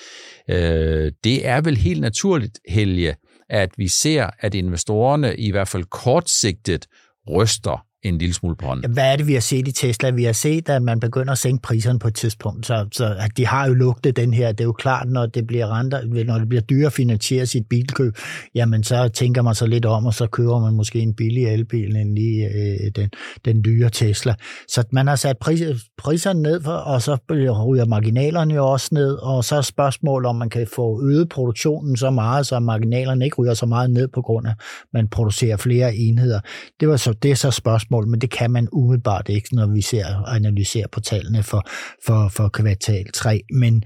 Øh, 0.51 1.13
det 1.25 1.47
er 1.47 1.61
vel 1.61 1.77
helt 1.77 2.01
naturligt, 2.01 2.61
Helge, 2.69 3.15
at 3.49 3.71
vi 3.77 3.89
ser, 3.89 4.31
at 4.41 4.55
investorerne 4.55 5.37
i 5.37 5.51
hvert 5.51 5.69
fald 5.69 5.85
kortsigtet 5.85 6.87
ryster 7.31 7.88
en 8.03 8.19
lille 8.19 8.35
smule 8.35 8.57
på 8.57 8.67
hånden. 8.67 8.91
Hvad 8.91 9.13
er 9.13 9.17
det, 9.17 9.27
vi 9.27 9.33
har 9.33 9.41
set 9.41 9.69
i 9.69 9.73
Tesla? 9.73 10.11
Vi 10.11 10.25
har 10.25 10.33
set, 10.33 10.69
at 10.69 10.83
man 10.83 11.01
begynder 11.01 11.33
at 11.33 11.39
sænke 11.39 11.63
priserne 11.63 11.99
på 11.99 12.09
et 12.09 12.15
tidspunkt, 12.15 12.67
så, 12.67 12.87
så 12.93 13.17
at 13.19 13.31
de 13.37 13.47
har 13.47 13.67
jo 13.67 13.75
lugtet 13.75 14.17
den 14.17 14.35
her. 14.35 14.53
Det 14.53 14.61
er 14.61 14.65
jo 14.65 14.73
klart, 14.73 15.09
når 15.09 15.27
det 15.27 15.47
bliver 15.47 15.79
renter, 15.79 16.25
når 16.25 16.39
det 16.39 16.49
bliver 16.49 16.63
dyrere 16.63 16.87
at 16.87 16.93
finansiere 16.93 17.47
sit 17.47 17.67
bilkøb, 17.71 18.17
jamen 18.55 18.85
så 18.85 19.09
tænker 19.09 19.43
man 19.43 19.55
så 19.55 19.67
lidt 19.67 19.85
om, 19.85 20.07
og 20.07 20.15
så 20.15 20.27
køber 20.27 20.61
man 20.61 20.75
måske 20.75 20.99
en 20.99 21.15
billig 21.15 21.47
elbil 21.47 21.97
end 21.97 22.15
lige 22.15 22.49
øh, 22.49 22.91
den, 22.97 23.11
den 23.45 23.65
dyre 23.65 23.91
Tesla. 23.91 24.35
Så 24.69 24.85
man 24.93 25.07
har 25.07 25.17
sat 25.17 25.39
pris, 25.39 25.63
priserne 25.99 26.43
ned, 26.43 26.63
for, 26.63 26.73
og 26.73 27.03
så 27.03 27.17
ryger 27.31 27.85
marginalerne 27.85 28.55
jo 28.55 28.67
også 28.67 28.89
ned, 28.93 29.15
og 29.15 29.45
så 29.45 29.57
er 29.57 29.63
spørgsmålet, 29.63 30.29
om 30.29 30.37
man 30.37 30.51
kan 30.51 30.67
få 30.75 31.03
øget 31.05 31.29
produktionen 31.29 31.97
så 31.97 32.11
meget, 32.11 32.47
så 32.47 32.59
marginalerne 32.59 33.25
ikke 33.25 33.37
ryger 33.37 33.55
så 33.55 33.67
meget 33.67 33.91
ned 33.91 34.09
på 34.09 34.23
grund 34.23 34.47
af, 34.47 34.51
at 34.51 34.57
man 34.93 35.09
producerer 35.09 35.57
flere 35.57 35.97
enheder. 35.97 36.41
Det 36.81 36.89
var 36.89 36.97
så 36.97 37.13
det 37.13 37.31
er 37.31 37.35
så 37.35 37.51
spørgsmålet 37.51 37.88
spørgsmål, 37.88 38.09
men 38.09 38.20
det 38.20 38.31
kan 38.31 38.51
man 38.51 38.68
umiddelbart 38.72 39.29
ikke, 39.29 39.55
når 39.55 39.66
vi 39.66 39.81
ser 39.81 40.07
og 40.07 40.35
analyserer 40.35 40.87
på 40.92 41.01
tallene 41.01 41.42
for, 41.42 41.62
for, 42.07 42.29
for 42.29 42.48
kvartal 42.48 43.07
3. 43.14 43.40
Men, 43.53 43.83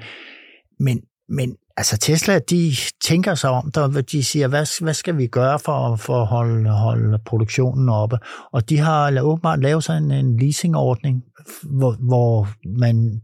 men, 0.80 1.00
men 1.28 1.56
altså 1.76 1.98
Tesla, 1.98 2.38
de 2.38 2.72
tænker 3.04 3.34
sig 3.34 3.50
om, 3.50 3.70
der, 3.74 4.02
de 4.12 4.24
siger, 4.24 4.48
hvad, 4.48 4.82
hvad 4.84 4.94
skal 4.94 5.16
vi 5.16 5.26
gøre 5.26 5.58
for, 5.58 5.96
for 5.96 6.22
at 6.22 6.26
holde, 6.26 6.70
holde 6.70 7.18
produktionen 7.26 7.88
oppe? 7.88 8.18
Og 8.52 8.68
de 8.68 8.78
har 8.78 9.22
åbenbart 9.22 9.60
lavet 9.60 9.84
sådan 9.84 10.02
en, 10.02 10.12
en 10.12 10.36
leasingordning, 10.36 11.22
hvor, 11.62 11.96
hvor 12.08 12.48
man, 12.78 13.20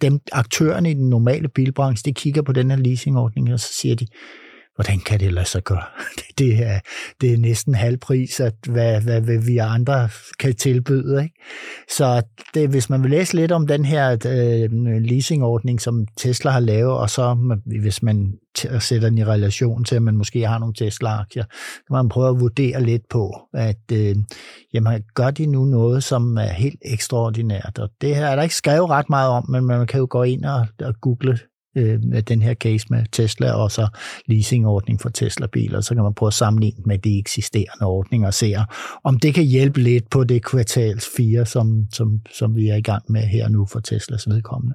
dem, 0.00 0.20
aktørerne 0.32 0.90
i 0.90 0.94
den 0.94 1.08
normale 1.08 1.48
bilbranche, 1.48 2.04
de 2.04 2.14
kigger 2.14 2.42
på 2.42 2.52
den 2.52 2.70
her 2.70 2.78
leasingordning, 2.78 3.52
og 3.52 3.60
så 3.60 3.68
siger 3.80 3.94
de, 3.96 4.06
hvordan 4.76 5.00
kan 5.00 5.20
det 5.20 5.32
lade 5.32 5.46
sig 5.46 5.62
gøre? 5.62 5.84
Det 6.38 6.66
er, 6.66 6.80
det 7.20 7.32
er 7.32 7.38
næsten 7.38 7.74
halvpris, 7.74 8.40
at 8.40 8.54
hvad, 8.68 9.00
hvad, 9.00 9.20
hvad 9.20 9.38
vi 9.38 9.58
andre 9.58 10.08
kan 10.38 10.54
tilbyde. 10.54 11.22
Ikke? 11.22 11.34
Så 11.88 12.22
det, 12.54 12.68
hvis 12.68 12.90
man 12.90 13.02
vil 13.02 13.10
læse 13.10 13.36
lidt 13.36 13.52
om 13.52 13.66
den 13.66 13.84
her 13.84 14.10
øh, 14.26 14.70
leasingordning, 15.02 15.80
som 15.80 16.06
Tesla 16.16 16.50
har 16.50 16.60
lavet, 16.60 16.92
og 16.92 17.10
så 17.10 17.36
hvis 17.66 18.02
man 18.02 18.32
sætter 18.78 19.08
den 19.08 19.18
i 19.18 19.24
relation 19.24 19.84
til, 19.84 19.96
at 19.96 20.02
man 20.02 20.16
måske 20.16 20.46
har 20.46 20.58
nogle 20.58 20.74
Tesla-aktier, 20.74 21.44
kan 21.86 21.96
man 21.96 22.08
prøve 22.08 22.28
at 22.28 22.40
vurdere 22.40 22.82
lidt 22.82 23.08
på, 23.10 23.34
at 23.54 23.92
øh, 23.92 24.16
jamen, 24.74 25.02
gør 25.14 25.30
de 25.30 25.46
nu 25.46 25.64
noget, 25.64 26.04
som 26.04 26.36
er 26.36 26.52
helt 26.52 26.80
ekstraordinært. 26.84 27.78
Og 27.78 27.88
det 28.00 28.16
her 28.16 28.26
er 28.26 28.36
der 28.36 28.42
ikke 28.42 28.54
skrevet 28.54 28.90
ret 28.90 29.10
meget 29.10 29.30
om, 29.30 29.50
men 29.50 29.64
man 29.64 29.86
kan 29.86 30.00
jo 30.00 30.06
gå 30.10 30.22
ind 30.22 30.44
og, 30.44 30.66
og 30.80 30.94
google 31.00 31.38
øh, 31.76 32.22
den 32.28 32.42
her 32.42 32.54
case 32.54 32.86
med 32.90 33.04
Tesla, 33.12 33.52
og 33.52 33.70
så 33.70 33.88
leasingordning 34.26 35.00
for 35.00 35.08
Tesla-biler. 35.08 35.80
Så 35.80 35.94
kan 35.94 36.02
man 36.02 36.14
prøve 36.14 36.28
at 36.28 36.34
sammenligne 36.34 36.82
med 36.86 36.98
de 36.98 37.18
eksisterende 37.18 37.86
ordninger 37.86 38.26
og 38.26 38.34
se, 38.34 38.54
om 39.04 39.18
det 39.18 39.34
kan 39.34 39.44
hjælpe 39.44 39.80
lidt 39.80 40.10
på 40.10 40.24
det 40.24 40.44
kvartals 40.44 41.08
4, 41.16 41.46
som, 41.46 41.86
som, 41.92 42.20
som 42.32 42.56
vi 42.56 42.68
er 42.68 42.76
i 42.76 42.80
gang 42.80 43.02
med 43.08 43.20
her 43.20 43.48
nu 43.48 43.66
for 43.66 43.80
Teslas 43.80 44.28
vedkommende. 44.28 44.74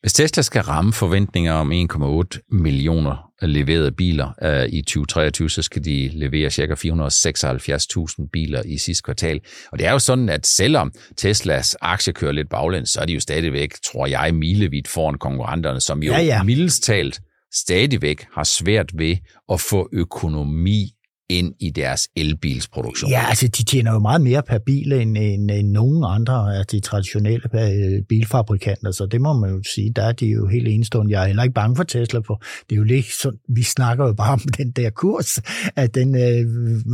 Hvis 0.00 0.12
Tesla 0.12 0.42
skal 0.42 0.62
ramme 0.62 0.92
forventninger 0.92 1.52
om 1.52 1.72
1,8 1.72 2.46
millioner 2.52 3.28
leverede 3.42 3.92
biler 3.92 4.32
uh, 4.42 4.72
i 4.72 4.82
2023, 4.82 5.50
så 5.50 5.62
skal 5.62 5.84
de 5.84 6.10
levere 6.12 6.50
ca. 6.50 6.74
476.000 6.74 8.28
biler 8.32 8.62
i 8.66 8.78
sidste 8.78 9.02
kvartal. 9.02 9.40
Og 9.72 9.78
det 9.78 9.86
er 9.86 9.92
jo 9.92 9.98
sådan, 9.98 10.28
at 10.28 10.46
selvom 10.46 10.92
Teslas 11.16 11.76
aktie 11.80 12.12
kører 12.12 12.32
lidt 12.32 12.48
baglæns, 12.48 12.90
så 12.90 13.00
er 13.00 13.06
de 13.06 13.12
jo 13.12 13.20
stadigvæk, 13.20 13.74
tror 13.92 14.06
jeg, 14.06 14.34
milevidt 14.34 14.88
foran 14.88 15.18
konkurrenterne, 15.18 15.80
som 15.80 16.02
jo 16.02 16.12
ja, 16.12 16.22
ja. 16.22 16.42
mildest 16.42 16.82
talt 16.82 17.20
stadigvæk 17.54 18.26
har 18.34 18.44
svært 18.44 18.90
ved 18.94 19.16
at 19.52 19.60
få 19.60 19.88
økonomi 19.92 20.92
ind 21.30 21.54
i 21.60 21.70
deres 21.70 22.08
elbilsproduktion. 22.16 23.10
Ja, 23.10 23.24
altså 23.28 23.48
de 23.48 23.64
tjener 23.64 23.92
jo 23.92 23.98
meget 23.98 24.20
mere 24.20 24.42
per 24.42 24.58
bil 24.58 24.92
end, 24.92 25.18
end, 25.18 25.50
end 25.50 25.70
nogen 25.70 26.04
andre 26.06 26.58
af 26.58 26.66
de 26.66 26.80
traditionelle 26.80 27.48
øh, 27.54 28.02
bilfabrikanter, 28.02 28.90
så 28.90 29.06
det 29.06 29.20
må 29.20 29.32
man 29.32 29.50
jo 29.50 29.62
sige, 29.74 29.92
der 29.96 30.02
er 30.02 30.12
de 30.12 30.26
jo 30.26 30.46
helt 30.46 30.68
enestående. 30.68 31.12
Jeg 31.12 31.22
er 31.22 31.26
heller 31.26 31.42
ikke 31.42 31.54
bange 31.54 31.76
for 31.76 31.82
Tesla, 31.82 32.20
for 32.26 32.42
det 32.70 32.76
er 32.76 32.76
jo 32.76 32.84
lidt 32.84 33.06
sådan, 33.22 33.38
vi 33.48 33.62
snakker 33.62 34.06
jo 34.06 34.12
bare 34.12 34.32
om 34.32 34.40
den 34.58 34.70
der 34.70 34.90
kurs, 34.90 35.38
at 35.76 35.94
den, 35.94 36.14
øh, 36.14 36.22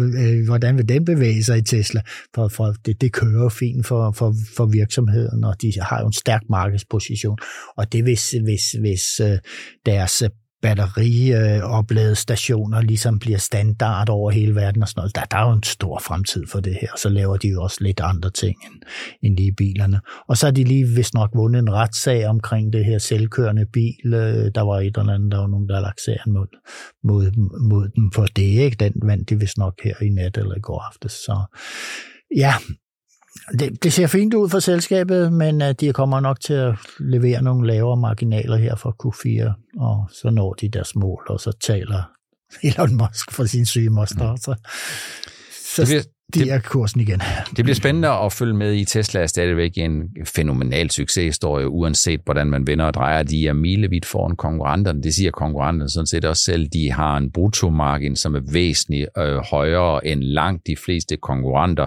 øh, 0.02 0.38
øh, 0.38 0.46
hvordan 0.46 0.76
vil 0.76 0.88
den 0.88 1.04
bevæge 1.04 1.44
sig 1.44 1.58
i 1.58 1.62
Tesla, 1.62 2.00
for, 2.34 2.48
for 2.48 2.74
det, 2.86 3.00
det 3.00 3.12
kører 3.12 3.42
jo 3.42 3.48
fint 3.48 3.86
for, 3.86 4.12
for, 4.12 4.34
for 4.56 4.66
virksomheden, 4.66 5.44
og 5.44 5.62
de 5.62 5.72
har 5.82 6.00
jo 6.00 6.06
en 6.06 6.12
stærk 6.12 6.42
markedsposition, 6.50 7.38
og 7.76 7.92
det 7.92 8.02
hvis, 8.02 8.34
hvis, 8.44 8.72
hvis 8.72 9.20
øh, 9.20 9.38
deres 9.86 10.22
batteriopladestationer 10.64 12.80
ligesom 12.80 13.18
bliver 13.18 13.38
standard 13.38 14.08
over 14.08 14.30
hele 14.30 14.54
verden 14.54 14.82
og 14.82 14.88
sådan 14.88 15.00
noget. 15.00 15.16
Der, 15.16 15.24
der 15.24 15.36
er 15.36 15.48
jo 15.48 15.52
en 15.52 15.62
stor 15.62 15.98
fremtid 15.98 16.46
for 16.46 16.60
det 16.60 16.76
her, 16.80 16.88
så 16.96 17.08
laver 17.08 17.36
de 17.36 17.48
jo 17.48 17.62
også 17.62 17.76
lidt 17.80 18.00
andre 18.00 18.30
ting 18.30 18.56
end, 18.64 18.82
end 19.22 19.36
lige 19.36 19.52
bilerne. 19.52 20.00
Og 20.28 20.36
så 20.36 20.46
har 20.46 20.52
de 20.52 20.64
lige 20.64 20.86
vist 20.86 21.14
nok 21.14 21.30
vundet 21.34 21.58
en 21.58 21.72
retssag 21.72 22.26
omkring 22.26 22.72
det 22.72 22.84
her 22.84 22.98
selvkørende 22.98 23.66
bil. 23.72 24.14
Øh, 24.14 24.50
der 24.54 24.60
var 24.60 24.80
et 24.80 24.96
eller 24.98 25.12
andet, 25.12 25.32
der 25.32 25.38
var 25.38 25.46
nogen, 25.46 25.68
der 25.68 25.80
lagt 25.80 26.00
sagen 26.00 26.32
mod, 26.32 26.46
mod, 27.04 27.30
mod 27.70 27.88
dem 27.88 28.10
for 28.14 28.26
det. 28.26 28.42
Ikke? 28.42 28.76
Den 28.80 28.92
vandt 29.02 29.30
de 29.30 29.38
vist 29.38 29.58
nok 29.58 29.74
her 29.84 30.02
i 30.02 30.08
nat 30.08 30.36
eller 30.36 30.56
i 30.56 30.60
går 30.60 30.80
aftes. 30.80 31.12
Så 31.12 31.44
ja, 32.36 32.54
det, 33.52 33.82
det 33.82 33.92
ser 33.92 34.06
fint 34.06 34.34
ud 34.34 34.48
for 34.48 34.58
selskabet, 34.58 35.32
men 35.32 35.62
uh, 35.62 35.68
de 35.80 35.92
kommer 35.92 36.20
nok 36.20 36.40
til 36.40 36.54
at 36.54 36.74
levere 36.98 37.42
nogle 37.42 37.66
lavere 37.66 37.96
marginaler 37.96 38.56
her 38.56 38.76
for 38.76 38.96
Q4, 39.04 39.52
og 39.80 40.08
så 40.12 40.30
når 40.30 40.52
de 40.52 40.68
deres 40.68 40.96
mål, 40.96 41.26
og 41.28 41.40
så 41.40 41.52
taler 41.60 42.02
Elon 42.62 42.94
Musk 42.94 43.32
for 43.32 43.44
sin 43.44 43.66
syge 43.66 43.90
moster. 43.90 44.30
Mm. 44.30 44.36
Så, 44.36 44.54
så 45.74 45.82
det 45.82 45.88
bliver, 45.88 46.02
de 46.34 46.50
er 46.50 46.58
kursen 46.58 47.00
igen. 47.00 47.22
Det 47.56 47.64
bliver 47.64 47.74
spændende 47.74 48.08
at 48.08 48.32
følge 48.32 48.54
med 48.54 48.74
i. 48.74 48.84
Tesla 48.84 49.20
er 49.20 49.26
stadigvæk 49.26 49.72
en 49.76 50.02
fænomenal 50.24 50.90
succeshistorie, 50.90 51.68
uanset 51.68 52.20
hvordan 52.24 52.46
man 52.46 52.66
vender 52.66 52.84
og 52.84 52.94
drejer. 52.94 53.22
De 53.22 53.46
er 53.46 53.52
milevidt 53.52 54.06
foran 54.06 54.36
konkurrenterne. 54.36 55.02
Det 55.02 55.14
siger 55.14 55.30
konkurrenterne 55.30 55.90
sådan 55.90 56.06
set 56.06 56.24
også 56.24 56.42
selv. 56.42 56.68
De 56.68 56.92
har 56.92 57.16
en 57.16 57.32
bruttomargin, 57.32 58.16
som 58.16 58.34
er 58.34 58.40
væsentligt 58.52 59.08
øh, 59.18 59.36
højere 59.36 60.06
end 60.06 60.22
langt 60.22 60.66
de 60.66 60.76
fleste 60.76 61.16
konkurrenter. 61.16 61.86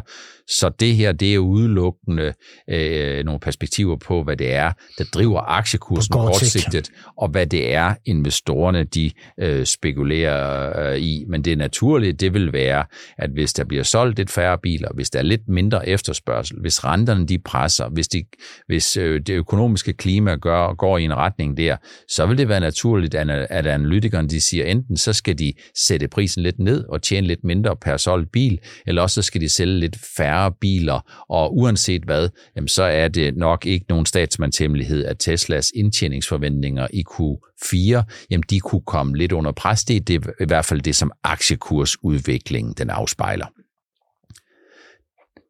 Så 0.50 0.70
det 0.80 0.96
her, 0.96 1.12
det 1.12 1.34
er 1.34 1.40
udelukkende 1.40 2.34
øh, 2.70 3.26
nogle 3.26 3.40
perspektiver 3.40 3.96
på, 3.96 4.24
hvad 4.24 4.38
det 4.38 4.54
er, 4.54 4.72
der 4.98 5.04
driver 5.04 5.42
aktiekursen 5.42 6.12
kortsigtet, 6.12 6.90
og 7.18 7.30
hvad 7.30 7.48
det 7.48 7.74
er, 7.74 7.94
investorerne 8.06 8.84
de 8.84 9.12
øh, 9.40 9.66
spekulerer 9.66 10.80
øh, 10.92 10.98
i. 10.98 11.26
Men 11.30 11.42
det 11.42 11.58
naturligt, 11.58 12.20
det 12.20 12.34
vil 12.34 12.54
være, 12.54 12.86
at 13.18 13.30
hvis 13.30 13.54
der 13.54 13.64
bliver 13.64 13.84
solgt 13.84 14.18
lidt 14.18 14.32
færre 14.32 14.58
biler, 14.58 14.90
hvis 14.94 15.10
der 15.10 15.20
er 15.20 15.24
lidt 15.24 15.48
mindre 15.48 15.90
efterspørgsel, 15.90 16.58
hvis 16.62 16.86
renterne 16.86 17.28
de 17.28 17.40
presser, 17.40 17.90
hvis, 17.90 18.08
de, 18.08 18.24
hvis 18.68 18.98
øh, 18.98 19.22
det 19.22 19.34
økonomiske 19.34 19.94
klima 19.94 20.36
gør, 20.36 20.74
går 20.74 20.98
i 20.98 21.04
en 21.04 21.16
retning 21.16 21.58
der, 21.58 21.78
så 22.10 22.26
vil 22.26 22.38
det 22.38 22.50
være 22.50 22.60
naturligt, 22.60 23.16
at, 23.16 23.30
at 23.30 23.68
analytikerne 23.68 24.30
de 24.30 24.42
siger, 24.42 24.66
enten 24.66 24.98
så 24.98 25.14
skal 25.14 25.40
de 25.40 25.54
sætte 25.88 26.08
prisen 26.08 26.44
lidt 26.44 26.60
ned 26.60 26.86
og 26.90 27.02
tjene 27.02 27.28
lidt 27.28 27.44
mindre 27.44 27.76
per 27.76 27.98
solgt 27.98 28.32
bil, 28.32 28.60
eller 28.88 29.02
også 29.02 29.16
så 29.16 29.22
skal 29.22 29.42
de 29.42 29.50
sælge 29.50 29.80
lidt 29.80 29.98
færre 30.18 30.37
færre 30.38 30.52
biler, 30.62 31.26
og 31.30 31.58
uanset 31.58 32.04
hvad, 32.04 32.30
jamen 32.56 32.67
så 32.67 32.84
er 32.84 33.08
det 33.08 33.38
nok 33.38 33.65
ikke 33.65 33.86
nogen 33.89 34.06
statsmandshemmelighed, 34.06 35.06
at 35.06 35.19
Teslas 35.19 35.71
indtjeningsforventninger 35.76 36.88
i 36.93 37.04
Q4, 37.12 38.04
jamen 38.32 38.43
de 38.50 38.60
kunne 38.60 38.82
komme 38.82 39.17
lidt 39.17 39.32
under 39.32 39.52
pres. 39.52 39.84
Det 39.84 39.95
er 39.95 40.00
det, 40.00 40.28
i 40.39 40.45
hvert 40.47 40.65
fald 40.65 40.82
det, 40.82 40.95
som 40.95 41.12
aktiekursudviklingen 41.23 42.73
den 42.73 42.89
afspejler. 42.89 43.45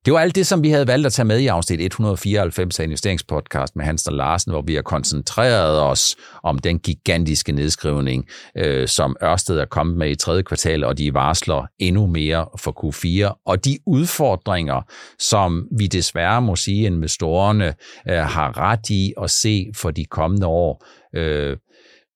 Det 0.08 0.13
var 0.13 0.20
alt 0.20 0.36
det, 0.36 0.48
som 0.48 0.63
vi 0.63 0.70
havde 0.70 0.88
valgt 0.88 1.06
at 1.06 1.13
tage 1.13 1.26
med 1.26 1.39
i 1.39 1.48
afsnit 1.48 1.82
194 1.82 2.80
af 2.80 2.84
Investeringspodcast 2.84 3.76
med 3.76 3.86
Hans 3.86 4.08
og 4.08 4.13
Larsen, 4.13 4.52
hvor 4.52 4.62
vi 4.62 4.76
har 4.76 4.82
koncentreret 4.82 5.82
os 5.82 6.15
om 6.43 6.60
den 6.60 6.80
gigantiske 6.80 7.52
nedskrivning, 7.52 8.26
øh, 8.58 8.88
som 8.88 9.15
Ørsted 9.24 9.60
er 9.60 9.65
kommet 9.65 9.98
med 9.98 10.10
i 10.10 10.15
tredje 10.15 10.41
kvartal, 10.43 10.84
og 10.84 10.98
de 10.98 11.13
varsler 11.13 11.67
endnu 11.80 12.06
mere 12.06 12.46
for 12.58 12.86
Q4, 12.86 13.41
og 13.46 13.65
de 13.65 13.78
udfordringer, 13.86 14.82
som 15.20 15.67
vi 15.78 15.88
desværre 15.88 16.41
må 16.41 16.56
sige, 16.56 16.86
investorerne 16.86 17.74
øh, 18.10 18.17
har 18.17 18.58
ret 18.58 18.89
i 18.89 19.13
at 19.22 19.32
se 19.32 19.72
for 19.76 19.91
de 19.91 20.06
kommende 20.06 20.48
år. 20.48 20.86
Øh, 21.15 21.58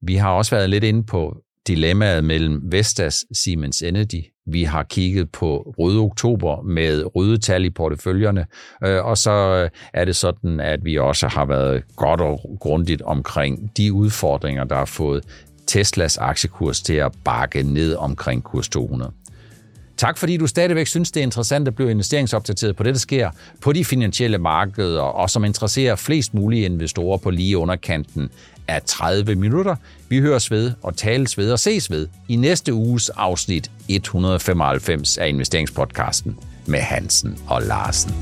vi 0.01 0.15
har 0.15 0.31
også 0.31 0.55
været 0.55 0.69
lidt 0.69 0.83
inde 0.83 1.03
på 1.03 1.37
dilemmaet 1.67 2.23
mellem 2.23 2.61
Vestas, 2.71 3.25
Siemens 3.33 3.81
Energy. 3.81 4.30
Vi 4.45 4.63
har 4.63 4.83
kigget 4.83 5.31
på 5.31 5.73
røde 5.79 5.99
oktober 5.99 6.61
med 6.61 7.15
røde 7.15 7.37
tal 7.37 7.65
i 7.65 7.69
porteføljerne, 7.69 8.45
øh, 8.83 9.05
og 9.05 9.17
så 9.17 9.31
øh, 9.31 9.69
er 9.93 10.05
det 10.05 10.15
sådan, 10.15 10.59
at 10.59 10.85
vi 10.85 10.97
også 10.97 11.27
har 11.27 11.45
været 11.45 11.83
godt 11.95 12.21
og 12.21 12.57
grundigt 12.59 13.01
omkring 13.01 13.77
de 13.77 13.93
udfordringer, 13.93 14.63
der 14.63 14.75
har 14.75 14.85
fået 14.85 15.23
Teslas 15.67 16.17
aktiekurs 16.17 16.81
til 16.81 16.93
at 16.93 17.11
bakke 17.23 17.63
ned 17.63 17.95
omkring 17.95 18.43
kurs 18.43 18.69
200. 18.69 19.11
Tak 20.01 20.17
fordi 20.17 20.37
du 20.37 20.47
stadigvæk 20.47 20.87
synes, 20.87 21.11
det 21.11 21.19
er 21.19 21.23
interessant 21.23 21.67
at 21.67 21.75
blive 21.75 21.91
investeringsopdateret 21.91 22.75
på 22.75 22.83
det, 22.83 22.93
der 22.93 22.99
sker 22.99 23.29
på 23.61 23.73
de 23.73 23.85
finansielle 23.85 24.37
markeder, 24.37 25.01
og 25.01 25.29
som 25.29 25.45
interesserer 25.45 25.95
flest 25.95 26.33
mulige 26.33 26.65
investorer 26.65 27.17
på 27.17 27.29
lige 27.29 27.57
underkanten 27.57 28.29
af 28.71 28.81
30 28.85 29.35
minutter. 29.35 29.75
Vi 30.09 30.19
høres 30.19 30.51
ved 30.51 30.71
og 30.81 30.97
tales 30.97 31.37
ved 31.37 31.51
og 31.51 31.59
ses 31.59 31.91
ved 31.91 32.07
i 32.27 32.35
næste 32.35 32.73
uges 32.73 33.09
afsnit 33.09 33.71
195 33.87 35.17
af 35.17 35.27
investeringspodcasten 35.27 36.39
med 36.65 36.79
Hansen 36.79 37.37
og 37.47 37.61
Larsen. 37.61 38.13